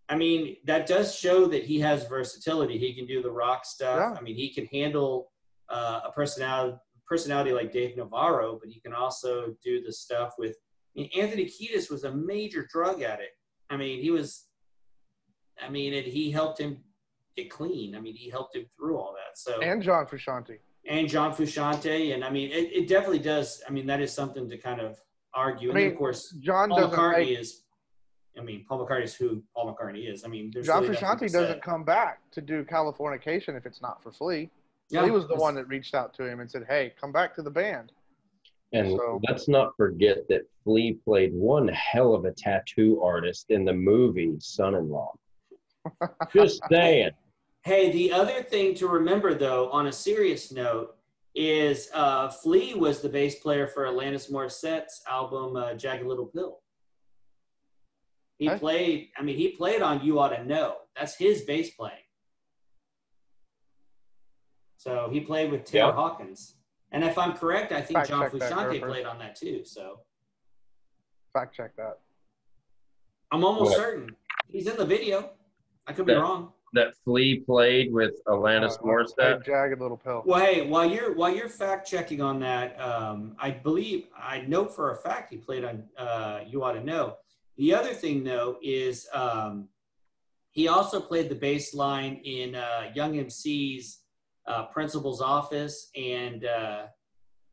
[0.08, 2.78] I mean, that does show that he has versatility.
[2.78, 3.96] He can do the rock stuff.
[3.98, 4.18] Yeah.
[4.18, 5.32] I mean, he can handle
[5.68, 6.76] uh, a personality
[7.08, 10.56] personality like Dave Navarro, but he can also do the stuff with.
[10.96, 13.36] I mean, Anthony Kiedis was a major drug addict.
[13.70, 14.48] I mean, he was.
[15.60, 16.78] I mean, and he helped him
[17.36, 17.94] get clean.
[17.94, 19.38] I mean, he helped him through all that.
[19.38, 20.58] So And John Frusciante.
[20.86, 23.62] and John Frusciante, and I mean, it, it definitely does.
[23.68, 25.00] I mean, that is something to kind of
[25.34, 25.68] argue.
[25.68, 27.62] I and then, mean, of course, John Paul McCartney make, is.
[28.38, 30.24] I mean, Paul McCartney is who Paul McCartney is.
[30.24, 33.82] I mean, there's John really nothing Frusciante doesn't come back to do Californication if it's
[33.82, 34.50] not for Flea.
[34.90, 37.34] Yeah, he was the one that reached out to him and said, "Hey, come back
[37.36, 37.92] to the band."
[38.74, 43.64] And So- let's not forget that Flea played one hell of a tattoo artist in
[43.64, 45.14] the movie Son in Law.
[46.34, 47.10] Just saying.
[47.64, 50.96] Hey, the other thing to remember, though, on a serious note,
[51.34, 56.58] is uh, Flea was the bass player for Alanis Morissette's album uh, "Jagged Little Pill."
[58.38, 58.58] He Okay.
[58.58, 59.08] played.
[59.16, 61.96] I mean, he played on "You Ought to Know." That's his bass playing.
[64.76, 65.94] So he played with Taylor Yeah.
[65.94, 66.56] Hawkins,
[66.90, 69.64] and if I'm correct, I think Fact John check Frusciante played on that too.
[69.64, 70.00] So
[71.32, 72.00] Fact check that.
[73.30, 73.76] I'm almost What?
[73.78, 74.16] certain
[74.48, 75.30] he's in the video.
[75.86, 76.52] I could be wrong.
[76.74, 79.44] That Flea played with Alanis Uh, Morissette.
[79.44, 80.22] jagged little pill.
[80.24, 84.64] Well, hey, while you're while you're fact checking on that, um, I believe I know
[84.66, 87.16] for a fact he played on uh, "You Ought to Know."
[87.58, 89.68] The other thing, though, is um,
[90.50, 93.98] he also played the bass line in uh, Young MC's
[94.46, 96.86] uh, "Principal's Office" and uh,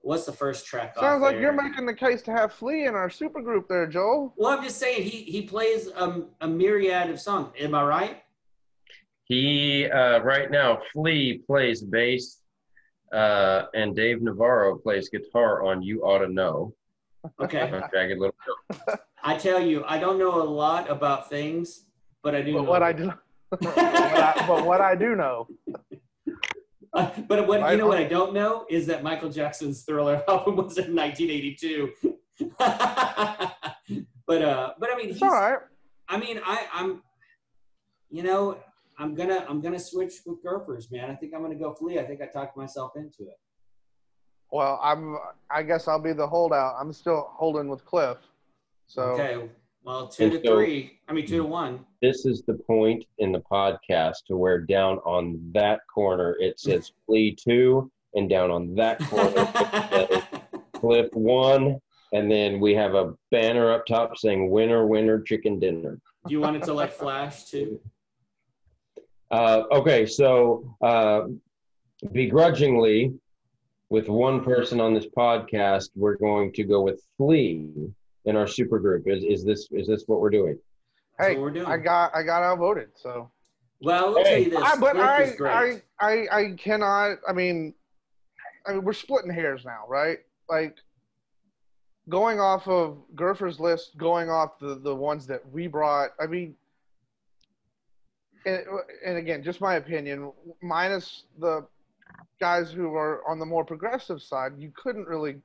[0.02, 0.94] what's the first track?
[0.98, 1.42] off Sounds like there?
[1.42, 4.34] you're making the case to have Flea in our super group there, Joel.
[4.38, 7.54] Well, I'm just saying he he plays um, a myriad of songs.
[7.60, 8.24] Am I right?
[9.26, 12.40] He uh, right now Flea plays bass,
[13.14, 16.74] uh, and Dave Navarro plays guitar on "You Ought to Know."
[17.40, 17.62] Okay.
[17.74, 18.96] on Jagged Little Pill.
[19.24, 21.86] I tell you, I don't know a lot about things,
[22.24, 22.54] but I do.
[22.54, 23.14] But know what I do,
[23.50, 25.48] but, what I, but what I do know,
[26.94, 27.98] Uh, but what Right you know what.
[27.98, 31.94] I don't know is that Michael Jackson's Thriller album was in 1982.
[32.58, 35.60] but uh, but I mean, he's, all right.
[36.08, 37.04] I mean, I I'm,
[38.10, 38.58] you know,
[38.98, 41.10] I'm gonna I'm gonna switch with Gurpers, man.
[41.12, 42.00] I think I'm gonna go Flea.
[42.00, 43.40] I think I talked myself into it.
[44.52, 45.18] Well, I'm.
[45.52, 46.76] I guess I'll be the holdout.
[46.80, 48.18] I'm still holding with Cliff.
[48.88, 49.50] So Okay,
[49.90, 51.00] well, two And to so- three.
[51.08, 51.80] I mean, two to one.
[52.02, 56.92] This is the point in the podcast to where down on that corner it says
[57.06, 60.22] Flea two, and down on that corner
[60.74, 61.80] Cliff one,
[62.14, 66.40] and then we have a banner up top saying "Winner, winner, chicken dinner." Do you
[66.40, 67.82] want it to like flash too?
[69.32, 71.22] Uh, okay, so uh,
[72.12, 73.14] begrudgingly,
[73.90, 77.92] with one person on this podcast, we're going to go with Flea
[78.26, 79.08] in our super group.
[79.08, 80.58] Is is this is this what we're doing?
[81.18, 81.68] That's hey, we're doing.
[81.68, 82.90] I got I got outvoted.
[82.96, 83.30] So,
[83.82, 84.62] well, let me tell you this.
[84.62, 85.36] I, but I.
[85.42, 87.18] I I I cannot.
[87.28, 87.74] I mean,
[88.66, 90.20] I mean, we're splitting hairs now, right?
[90.50, 90.78] Like
[92.08, 96.12] going off of Gurfer's list, going off the the ones that we brought.
[96.20, 96.56] I mean.
[98.46, 98.64] And,
[99.06, 101.68] and again, just my opinion, minus the
[102.40, 105.42] guys who are on the more progressive side, you couldn't really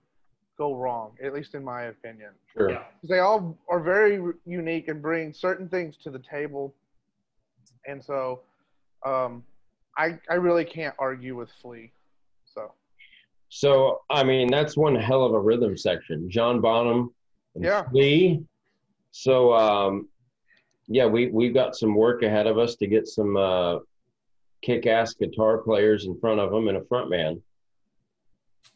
[0.56, 2.30] go wrong, at least in my opinion.
[2.56, 2.70] Sure.
[2.70, 2.84] Yeah.
[3.08, 6.74] they all are very unique and bring certain things to the table.
[7.86, 8.40] And so
[9.04, 9.42] um,
[9.98, 11.90] I, I really can't argue with Flea.
[12.46, 12.72] So,
[13.48, 16.30] So I mean, that's one hell of a rhythm section.
[16.30, 17.12] John Bonham
[17.54, 17.82] and Yeah.
[17.90, 18.42] Flea.
[19.10, 20.08] So um,
[20.86, 23.78] yeah, we we've got some work ahead of us to get some uh,
[24.62, 27.40] kick-ass guitar players in front of them and a front man.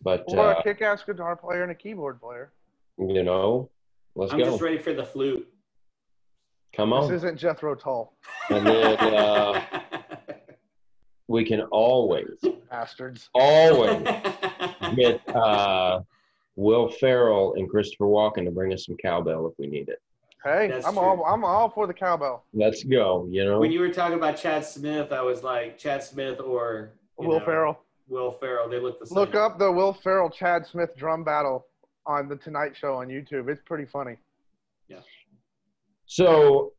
[0.02, 2.52] But or uh, a kick ass guitar player and a keyboard player.
[2.98, 3.68] you know,
[4.14, 4.44] let's I'm go.
[4.44, 5.46] just ready for the flute.
[6.74, 7.02] Come on.
[7.10, 8.12] This isn't Jethro Tull,
[8.50, 9.60] And then uh,
[11.28, 12.28] we can always,
[12.70, 13.30] bastards.
[13.34, 14.02] always
[14.96, 16.00] get uh,
[16.56, 20.00] Will Ferrell and Christopher Walken to bring us some cowbell if we need it.
[20.44, 21.02] Hey, That's I'm true.
[21.02, 22.44] all I'm all for the cowbell.
[22.52, 23.26] Let's go.
[23.28, 23.58] You know.
[23.58, 27.44] when you were talking about Chad Smith, I was like Chad Smith or Will know,
[27.44, 27.80] Ferrell.
[28.08, 28.68] Will Ferrell.
[28.68, 29.16] They look the same.
[29.18, 31.66] Look up the Will Ferrell Chad Smith drum battle
[32.06, 33.48] on the Tonight Show on YouTube.
[33.48, 34.16] It's pretty funny.
[34.88, 35.04] Yes.
[36.06, 36.72] So,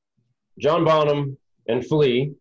[0.60, 2.34] John Bonham and Flea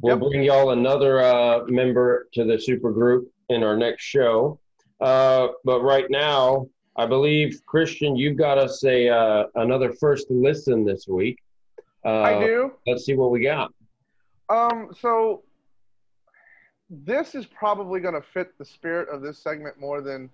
[0.00, 0.30] will Yep.
[0.30, 4.60] bring y'all another uh, member to the super group in our next show.
[5.00, 6.66] Uh, but right now,
[6.96, 11.38] I believe Christian, you've got us a uh, another first listen this week.
[12.04, 12.72] Uh, I do.
[12.86, 13.72] Let's see what we got.
[14.48, 15.42] Um, so
[16.90, 20.30] this is probably going to fit the spirit of this segment more than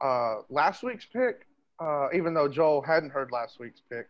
[0.00, 1.46] uh, last week's pick,
[1.80, 4.08] uh, even though Joel hadn't heard last week's pick.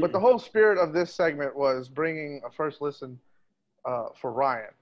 [0.00, 3.18] But the whole spirit of this segment was bringing a first listen
[3.86, 4.72] uh, for Ryan,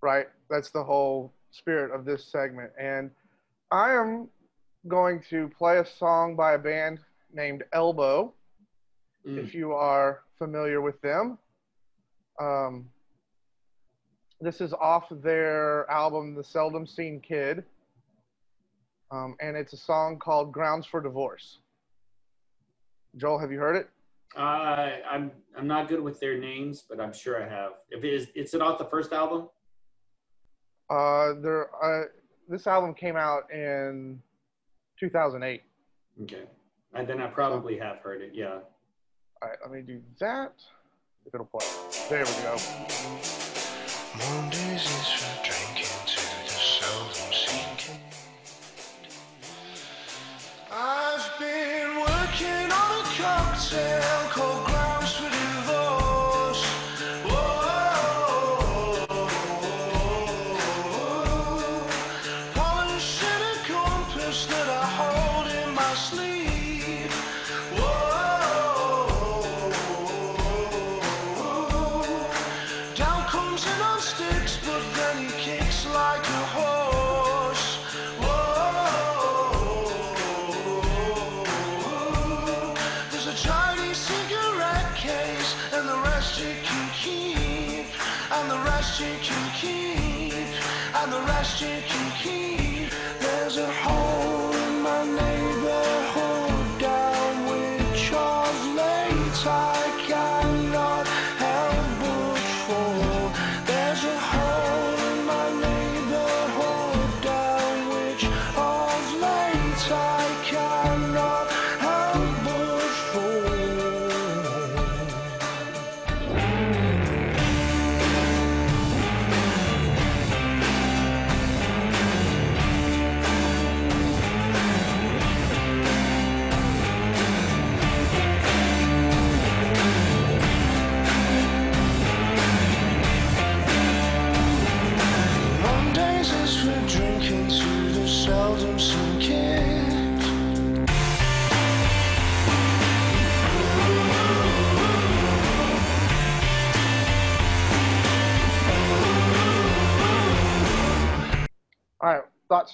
[0.00, 0.28] right?
[0.48, 2.70] That's the whole spirit of this segment.
[2.80, 3.10] And
[3.70, 4.28] I am
[4.88, 7.00] going to play a song by a band
[7.32, 8.32] named Elbow,
[9.26, 9.38] Mm.
[9.38, 11.38] if you are familiar with them.
[12.38, 12.90] Um,
[14.40, 17.64] this is off their album, The Seldom Seen Kid.
[19.10, 21.58] Um, and it's a song called Grounds for Divorce.
[23.16, 23.88] Joel, have you heard it?
[24.36, 27.72] I I'm I'm not good with their names, but I'm sure I have.
[27.90, 29.48] If it is, it's it off the first album.
[30.90, 32.06] Uh, there, uh,
[32.48, 34.20] this album came out in
[34.98, 35.62] 2008.
[36.22, 36.42] Okay,
[36.94, 38.32] and then I probably have heard it.
[38.34, 38.58] Yeah.
[39.40, 40.54] All right, let me do that.
[41.26, 41.66] If it'll play.
[42.08, 43.63] There we go.
[44.16, 45.43] Mondays is for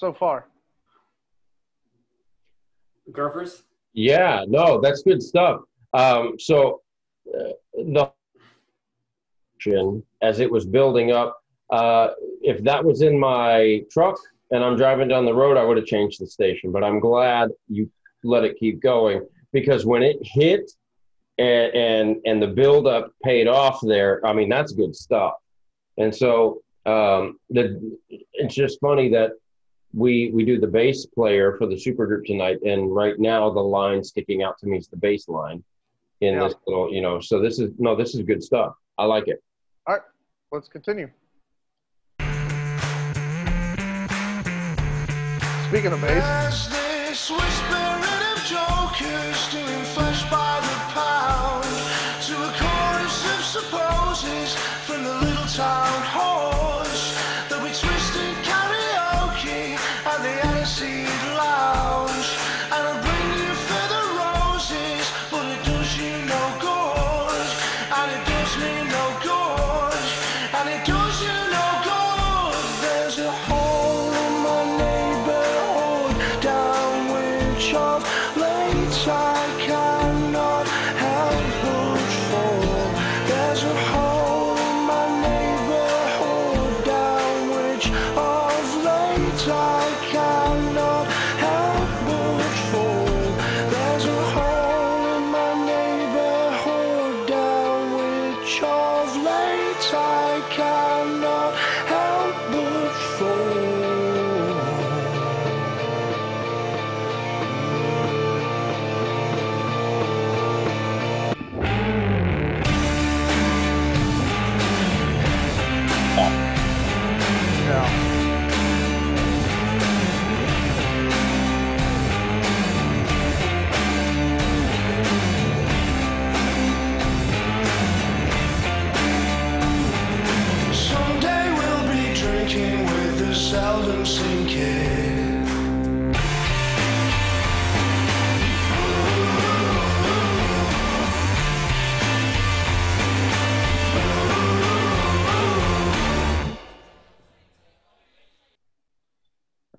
[0.01, 0.47] so far?
[3.13, 3.63] Gurfers.
[3.93, 5.61] Yeah, no, that's good stuff.
[5.93, 6.81] Um, so
[7.39, 8.11] uh, the
[10.23, 11.39] as it was building up,
[11.71, 12.09] uh,
[12.41, 14.19] if that was in my truck
[14.51, 16.73] and I'm driving down the road, I would have changed the station.
[16.73, 17.91] But I'm glad you
[18.25, 20.71] let it keep going because when it hit
[21.37, 25.35] and and, and the buildup paid off there, I mean that's good stuff.
[25.99, 27.99] And so um, the
[28.33, 29.33] it's just funny that
[29.93, 34.03] we we do the bass player for the supergroup tonight, and right now the line
[34.05, 35.63] sticking out to me is the bass line
[36.21, 36.45] in Yeah.
[36.45, 37.21] this little, you know.
[37.21, 38.75] So this is no, this is good stuff.
[38.99, 39.43] I like it.
[39.87, 40.03] All right,
[40.53, 41.09] let's continue.
[45.69, 49.51] Speaking of bass, There's this whispering of jokers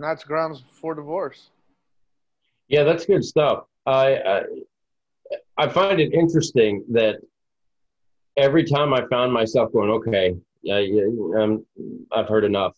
[0.02, 1.52] and that's grounds for divorce.
[2.68, 3.66] Yeah, that's good stuff.
[3.86, 4.42] I, I
[5.58, 7.18] I find it interesting that
[8.36, 11.04] every time I found myself going, okay, yeah, yeah
[11.38, 11.66] um,
[12.12, 12.76] I've heard enough.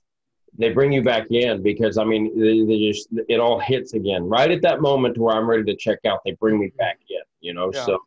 [0.58, 4.24] They bring you back in because I mean, they, they just it all hits again
[4.26, 6.20] right at that moment where I'm ready to check out.
[6.26, 7.72] They bring me back in, you know.
[7.74, 7.86] Yeah.
[7.86, 8.00] So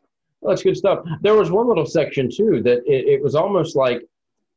[0.43, 1.07] well, that's good stuff.
[1.23, 4.07] There was one little section too that it, it was almost like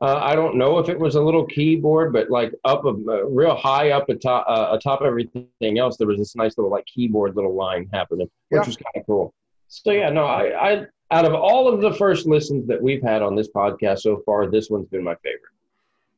[0.02, 3.24] uh, I don't know if it was a little keyboard, but like up a uh,
[3.26, 7.36] real high up atop uh, atop everything else, there was this nice little like keyboard
[7.36, 8.66] little line happening, which Yeah.
[8.66, 9.34] was kind of cool.
[9.68, 13.22] So yeah, no, I, I out of all of the first listens that we've had
[13.22, 15.42] on this podcast so far, this one's been my favorite.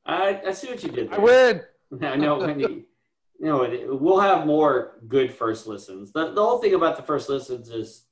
[0.06, 1.08] I, I see what you did.
[1.12, 1.22] I There.
[1.92, 2.04] win.
[2.08, 2.38] I know.
[2.40, 2.68] when you,
[3.40, 6.12] you know, we'll have more good first listens.
[6.12, 8.06] The, the whole thing about the first listens is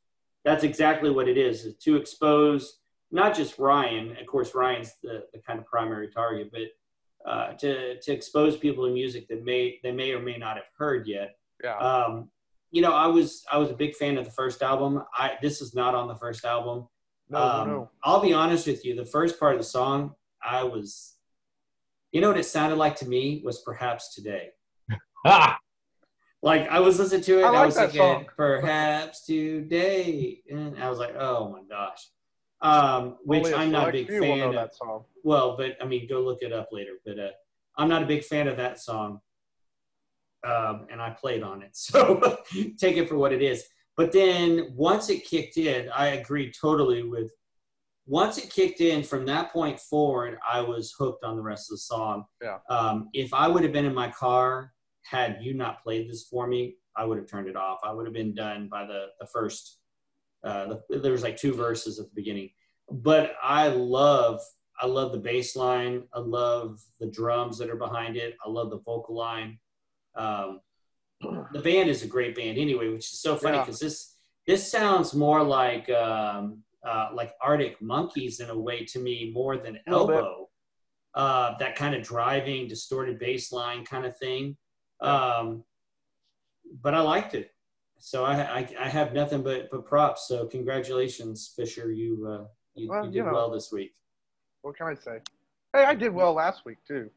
[0.43, 2.79] that's exactly what it is: is to expose
[3.11, 4.15] not just Ryan.
[4.19, 8.85] Of course, Ryan's the, the kind of primary target, but uh, to to expose people
[8.87, 11.35] to music that may they may or may not have heard yet.
[11.63, 11.77] Yeah.
[11.77, 12.29] Um,
[12.71, 15.03] you know, I was I was a big fan of the first album.
[15.13, 16.87] I this is not on the first album.
[17.29, 17.89] No, um, no.
[18.03, 18.95] I'll be honest with you.
[18.95, 21.15] The first part of the song, I was,
[22.11, 24.49] you know what it sounded like to me was perhaps today.
[25.25, 25.59] Ah,
[26.41, 28.25] Like I was listening to it, I and I, like was that thinking, song.
[28.37, 32.07] perhaps today, and I was like, oh my gosh.
[32.61, 34.53] Um, which Only I'm not a big fan of.
[34.53, 35.05] that song.
[35.23, 36.93] Well, but I mean, go look it up later.
[37.05, 37.29] But uh,
[37.77, 39.21] I'm not a big fan of that song,
[40.45, 42.37] um, and I played on it, so
[42.77, 43.63] take it for what it is.
[43.95, 47.31] But then once it kicked in, I agree totally with.
[48.05, 51.75] Once it kicked in, from that point forward, I was hooked on the rest of
[51.75, 52.23] the song.
[52.41, 52.57] Yeah.
[52.67, 56.47] Um, if I would have been in my car, had you not played this for
[56.47, 57.79] me, I would have turned it off.
[57.83, 59.78] I would have been done by the the first.
[60.43, 62.49] Uh, the, there was like two verses at the beginning
[62.91, 64.41] but I love
[64.81, 66.03] I love the bass line.
[66.13, 68.35] I love the drums that are behind it.
[68.45, 69.59] I love the vocal line.
[70.15, 70.61] Um,
[71.51, 73.63] the band is a great band anyway, which is so funny Yeah.
[73.65, 74.15] because this
[74.47, 79.57] this sounds more like um, uh, like Arctic Monkeys in a way to me more
[79.57, 80.15] than A little bit.
[80.15, 80.49] Elbow.
[81.13, 84.55] Uh, that kind of driving, distorted bass line kind of thing.
[85.01, 85.63] Um,
[86.81, 87.51] but I liked it.
[87.99, 90.27] So I, I, I have nothing but, but props.
[90.27, 91.91] So congratulations, Fisher.
[91.91, 92.45] You uh,
[92.75, 93.33] you, Well, you did you know.
[93.33, 93.93] well this week.
[94.61, 95.19] What can I say?
[95.73, 97.09] Hey, I did well last week too.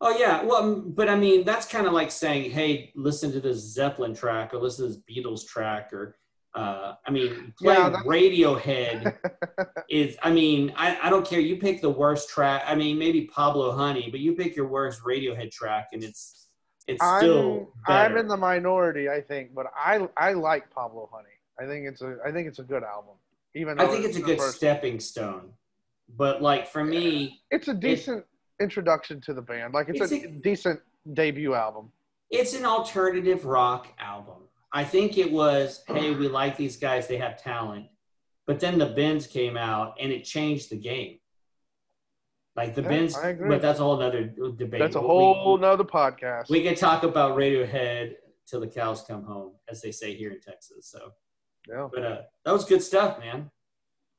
[0.00, 3.58] Oh yeah, well, but I mean that's kind of like saying, hey, listen to this
[3.58, 6.16] Zeppelin track or listen to this Beatles track or.
[6.56, 9.16] Uh, I mean, playing Yeah, Radiohead
[9.90, 10.16] is.
[10.22, 11.40] I mean, I, I don't care.
[11.40, 12.62] You pick the worst track.
[12.64, 16.43] I mean, maybe Pablo Honey, but you pick your worst Radiohead track, and it's
[16.86, 21.28] it's I'm still I'm in the minority, I think, but I I like Pablo Honey.
[21.60, 23.14] I think it's a I think it's a good album.
[23.54, 25.50] Even I think it's a good stepping stone.
[26.16, 28.24] But like for me, It's a decent
[28.60, 29.72] introduction to the band.
[29.72, 30.80] Like it's, It's a, a- decent
[31.12, 31.90] debut album.
[32.30, 34.42] it's an alternative rock album.
[34.72, 37.86] I think it was, hey, we like these guys, they have talent.
[38.46, 41.20] But then the Bends came out and it changed the game.
[42.56, 44.26] Like the Yeah, Bends, but that's a whole other
[44.56, 44.78] debate.
[44.80, 46.48] That's a We- whole nother podcast.
[46.48, 48.14] We, can talk about Radiohead
[48.46, 50.86] till the cows come home, as they say here in Texas.
[50.88, 51.10] So,
[51.68, 53.50] yeah, but uh, that was good stuff, man.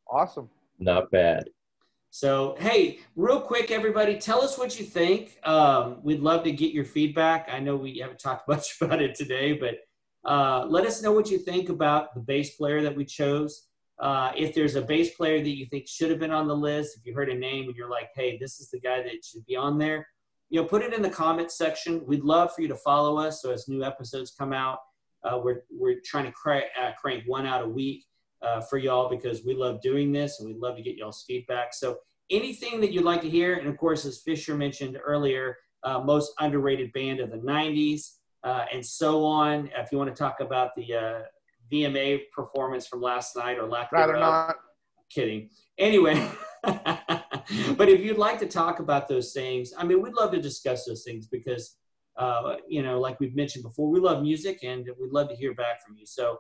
[0.10, 0.50] awesome.
[0.80, 1.50] not bad.
[2.10, 5.38] So, hey, real quick, everybody, tell us what you think.
[5.44, 7.48] Um, we'd love to get your feedback.
[7.52, 9.76] I know we haven't talked much about it today, but
[10.30, 13.68] uh, let us know what you think about the bass player that we chose.
[14.00, 16.98] Uh, if there's a bass player that you think should have been on the list,
[16.98, 19.46] if you heard a name and you're like, hey, this is the guy that should
[19.46, 20.08] be on there,
[20.50, 22.06] you know, put it in the comments section.
[22.06, 23.42] We'd love for you to follow us.
[23.42, 24.80] So as new episodes come out,
[25.24, 28.06] uh, we're, we're trying to crank, uh, crank one out a week
[28.42, 31.74] uh, for y'all because we love doing this and we'd love to get y'all's feedback.
[31.74, 31.98] So
[32.30, 36.34] anything that you'd like to hear, and of course, as Fisher mentioned earlier, uh, most
[36.40, 39.70] underrated band of the 90s, uh, and so on.
[39.76, 41.22] If you want to talk about the uh,
[41.72, 44.56] VMA performance from last night or lack Rather thereof, not.
[45.10, 45.50] kidding.
[45.78, 46.30] Anyway,
[46.64, 50.86] but if you'd like to talk about those things, I mean, we'd love to discuss
[50.86, 51.78] those things because,
[52.18, 55.54] uh, you know, like we've mentioned before, we love music and we'd love to hear
[55.54, 56.06] back from you.
[56.06, 56.38] So,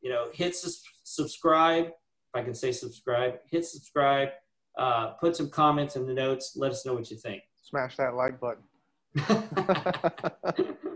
[0.00, 4.30] you know, hit sus- subscribe, if I can say subscribe, hit subscribe,
[4.78, 7.42] uh, put some comments in the notes, let us know what you think.
[7.62, 8.62] Smash that like button.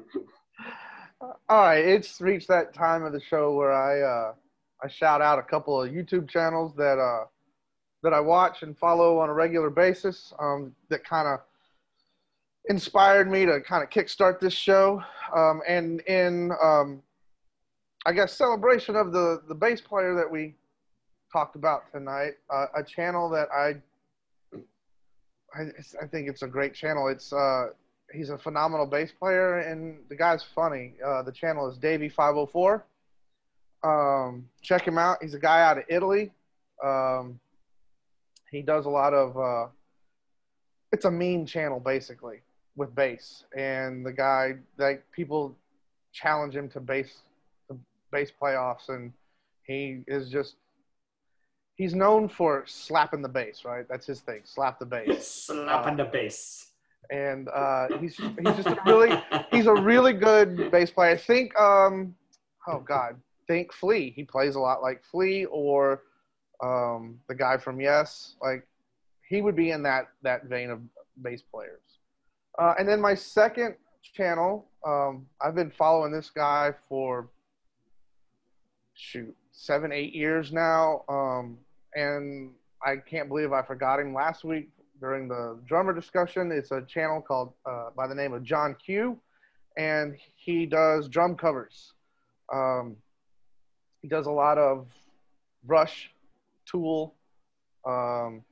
[1.49, 4.35] All right, it's reached that time of the show where I uh,
[4.83, 7.25] I shout out a couple of YouTube channels that uh,
[8.03, 11.41] that I watch and follow on a regular basis um, that kind of
[12.69, 15.03] inspired me to kind of kickstart this show.
[15.35, 17.03] Um, and in um,
[18.05, 20.55] I guess celebration of the the bass player that we
[21.33, 23.77] talked about tonight, uh, a channel that I
[25.55, 25.71] I,
[26.03, 27.09] I think it's a great channel.
[27.09, 27.69] It's uh,
[28.13, 30.95] he's a phenomenal bass player, and the guy's funny.
[31.05, 32.83] Uh, the channel is Davie504.
[33.83, 35.19] Um, check him out.
[35.21, 36.33] He's a guy out of Italy.
[36.83, 37.39] Um,
[38.51, 39.37] he does a lot of.
[39.37, 39.71] Uh,
[40.93, 42.41] it's a meme channel basically
[42.77, 45.55] with bass, and the guy like people
[46.13, 47.23] challenge him to bass
[47.69, 47.79] to
[48.11, 49.13] bass playoffs, and
[49.67, 50.57] he is just.
[51.77, 53.85] He's known for slapping the bass, right?
[53.89, 54.43] That's his thing.
[54.45, 56.74] Slap the bass Slapping the bass.
[57.11, 61.13] And uh, he's he's just a really he's a really good bass player.
[61.13, 62.15] I think um
[62.69, 64.11] oh god, think Flea.
[64.11, 66.03] He plays a lot like Flea or
[66.63, 68.37] um the guy from Yes.
[68.43, 68.67] Like
[69.29, 70.81] he would be in that that vein of
[71.23, 71.81] bass players.
[72.59, 73.75] Uh, and then my second
[74.15, 77.29] channel, um, I've been following this guy for
[78.95, 81.59] shoot seven eight years now, um,
[81.95, 82.53] and
[82.85, 84.69] I can't believe I forgot him last week
[85.05, 86.51] during the drummer discussion.
[86.51, 89.19] It's a channel called uh, by the name of John Q,
[89.77, 91.93] and he does drum covers.
[92.51, 92.97] Um,
[94.01, 94.87] he does a lot of
[95.67, 96.11] Rush,
[96.65, 97.15] Tool.
[97.87, 98.43] Um,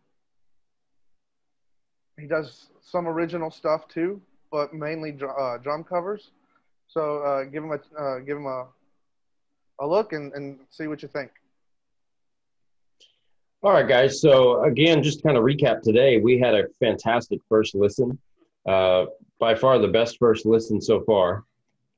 [2.21, 6.33] he does some original stuff too, but mainly dr- uh, drum covers.
[6.87, 8.67] So uh, give him a uh, give him a
[9.81, 11.31] a look and, and see what you think.
[13.65, 14.21] All right, guys.
[14.21, 16.19] So again, just kind of recap today.
[16.19, 18.19] We had a fantastic first listen.
[18.67, 19.05] Uh,
[19.39, 21.45] by far the best first listen so far.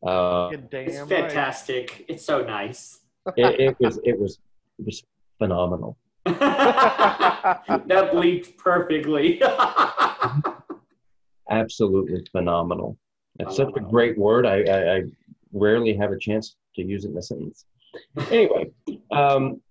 [0.06, 1.08] Uh, You're damn It's right.
[1.08, 2.04] fantastic.
[2.06, 3.00] It's so nice.
[3.38, 4.38] it, it was it was
[4.78, 5.02] it was
[5.38, 5.96] phenomenal.
[6.26, 9.40] that bleeped perfectly.
[11.50, 12.98] Absolutely phenomenal.
[13.40, 14.44] It's such a great word.
[14.44, 15.02] I, I, I
[15.54, 17.64] rarely have a chance to use it in a sentence.
[18.30, 18.70] Anyway,
[19.10, 19.62] um,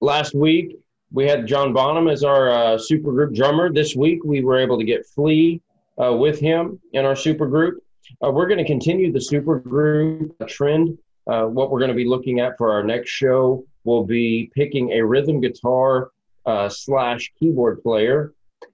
[0.00, 0.78] last week
[1.12, 3.72] we had John Bonham as our uh, supergroup drummer.
[3.72, 5.60] This week we were able to get Flea
[6.02, 7.74] uh, with him in our supergroup.
[8.24, 10.96] Uh, we're going to continue the supergroup trend.
[11.26, 14.92] Uh, what we're going to be looking at for our next show will be picking
[14.92, 16.10] a rhythm guitar
[16.46, 18.32] uh, slash keyboard player.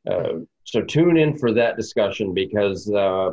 [0.09, 3.30] Uh, so tune in for that discussion because uh,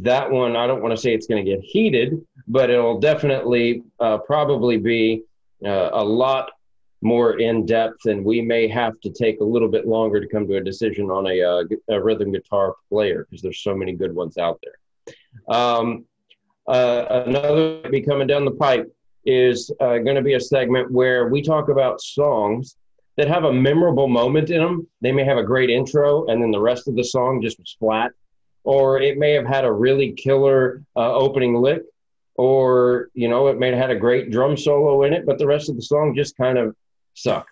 [0.00, 3.82] that one, I don't want to say it's going to get heated, but it'll definitely
[3.98, 5.22] probably be
[5.64, 6.50] a lot
[7.06, 10.46] more in depth, and we may have to take a little bit longer to come
[10.48, 14.14] to a decision on a, uh, a rhythm guitar player because there's so many good
[14.14, 15.56] ones out there.
[15.56, 16.04] Um,
[16.66, 18.92] uh, another be coming down the pipe
[19.24, 22.76] is uh, going to be a segment where we talk about songs
[23.16, 24.86] that have a memorable moment in them.
[25.00, 27.76] They may have a great intro, and then the rest of the song just was
[27.78, 28.12] flat,
[28.64, 31.82] or it may have had a really killer uh, opening lick,
[32.34, 35.46] or you know, it may have had a great drum solo in it, but the
[35.46, 36.74] rest of the song just kind of
[37.16, 37.50] sucked,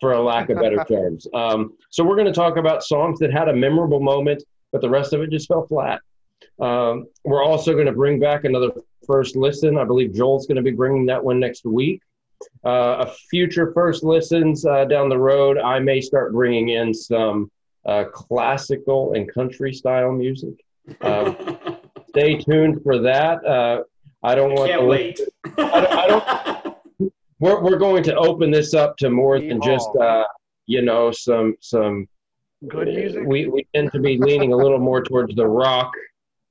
[0.00, 1.26] for a lack of better terms.
[1.34, 4.42] Um, so we're going to talk about songs that had a memorable moment,
[4.72, 6.00] but the rest of it just fell flat.
[6.60, 8.70] Um, we're also going to bring back another
[9.06, 9.78] first listen.
[9.78, 12.02] I believe Joel's going to be bringing that one next week.
[12.64, 17.50] Uh, a future first listens uh, down the road, I may start bringing in some
[17.86, 20.54] uh, classical and country style music.
[21.00, 21.58] Um,
[22.08, 23.44] stay tuned for that.
[23.44, 23.82] Uh,
[24.22, 25.20] I don't want Can't to wait.
[25.56, 26.57] I
[27.40, 30.24] We're, we're going to open this up to more than just uh,
[30.66, 32.08] you know some some
[32.66, 33.22] Good music.
[33.24, 35.92] we, we tend to be leaning a little more towards the rock,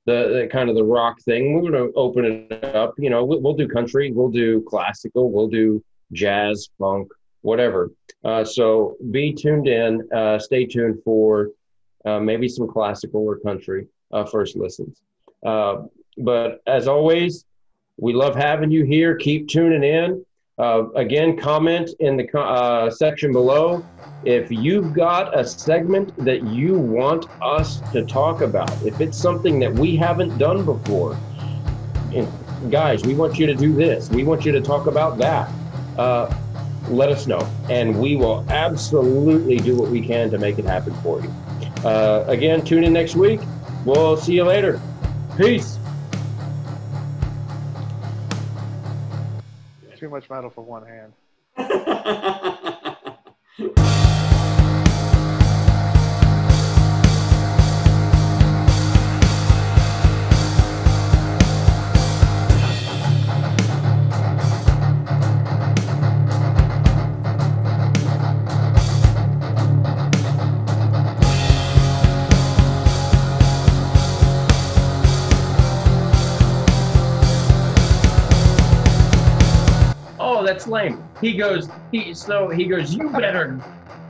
[0.06, 1.52] the, the kind of the rock thing.
[1.52, 2.94] We're going to open it up.
[2.96, 7.08] You know, we'll, we'll do country, we'll do classical, we'll do jazz, funk,
[7.42, 7.90] whatever.
[8.24, 10.08] Uh, so be tuned in.
[10.10, 11.50] Uh, stay tuned for
[12.06, 15.02] uh, maybe some classical or country uh, first listens.
[15.44, 15.82] Uh,
[16.16, 17.44] but as always,
[17.98, 19.14] we love having you here.
[19.14, 20.24] Keep tuning in.
[20.58, 23.84] Uh, again, comment in the uh, section below
[24.24, 28.70] if you've got a segment that you want us to talk about.
[28.84, 31.16] If it's something that we haven't done before,
[32.70, 34.10] guys, we want you to do this.
[34.10, 35.48] We want you to talk about that.
[35.96, 36.34] Uh,
[36.88, 37.40] let us know,
[37.70, 41.28] and we will absolutely do what we can to make it happen for you.
[41.84, 43.40] Uh, again, tune in next week.
[43.84, 44.80] We'll see you later.
[45.36, 45.77] Peace.
[50.08, 51.12] Too much metal for one hand.
[80.68, 81.02] Oh, lame.
[81.20, 83.60] He goes, he so he goes, you better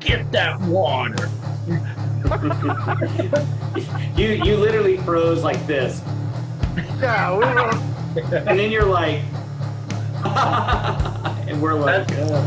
[0.00, 1.28] get that water.
[4.16, 6.00] you you literally froze like this,
[7.00, 7.70] Yeah, we were.
[8.38, 9.22] and then you're like,
[11.48, 12.42] and we're like, uh,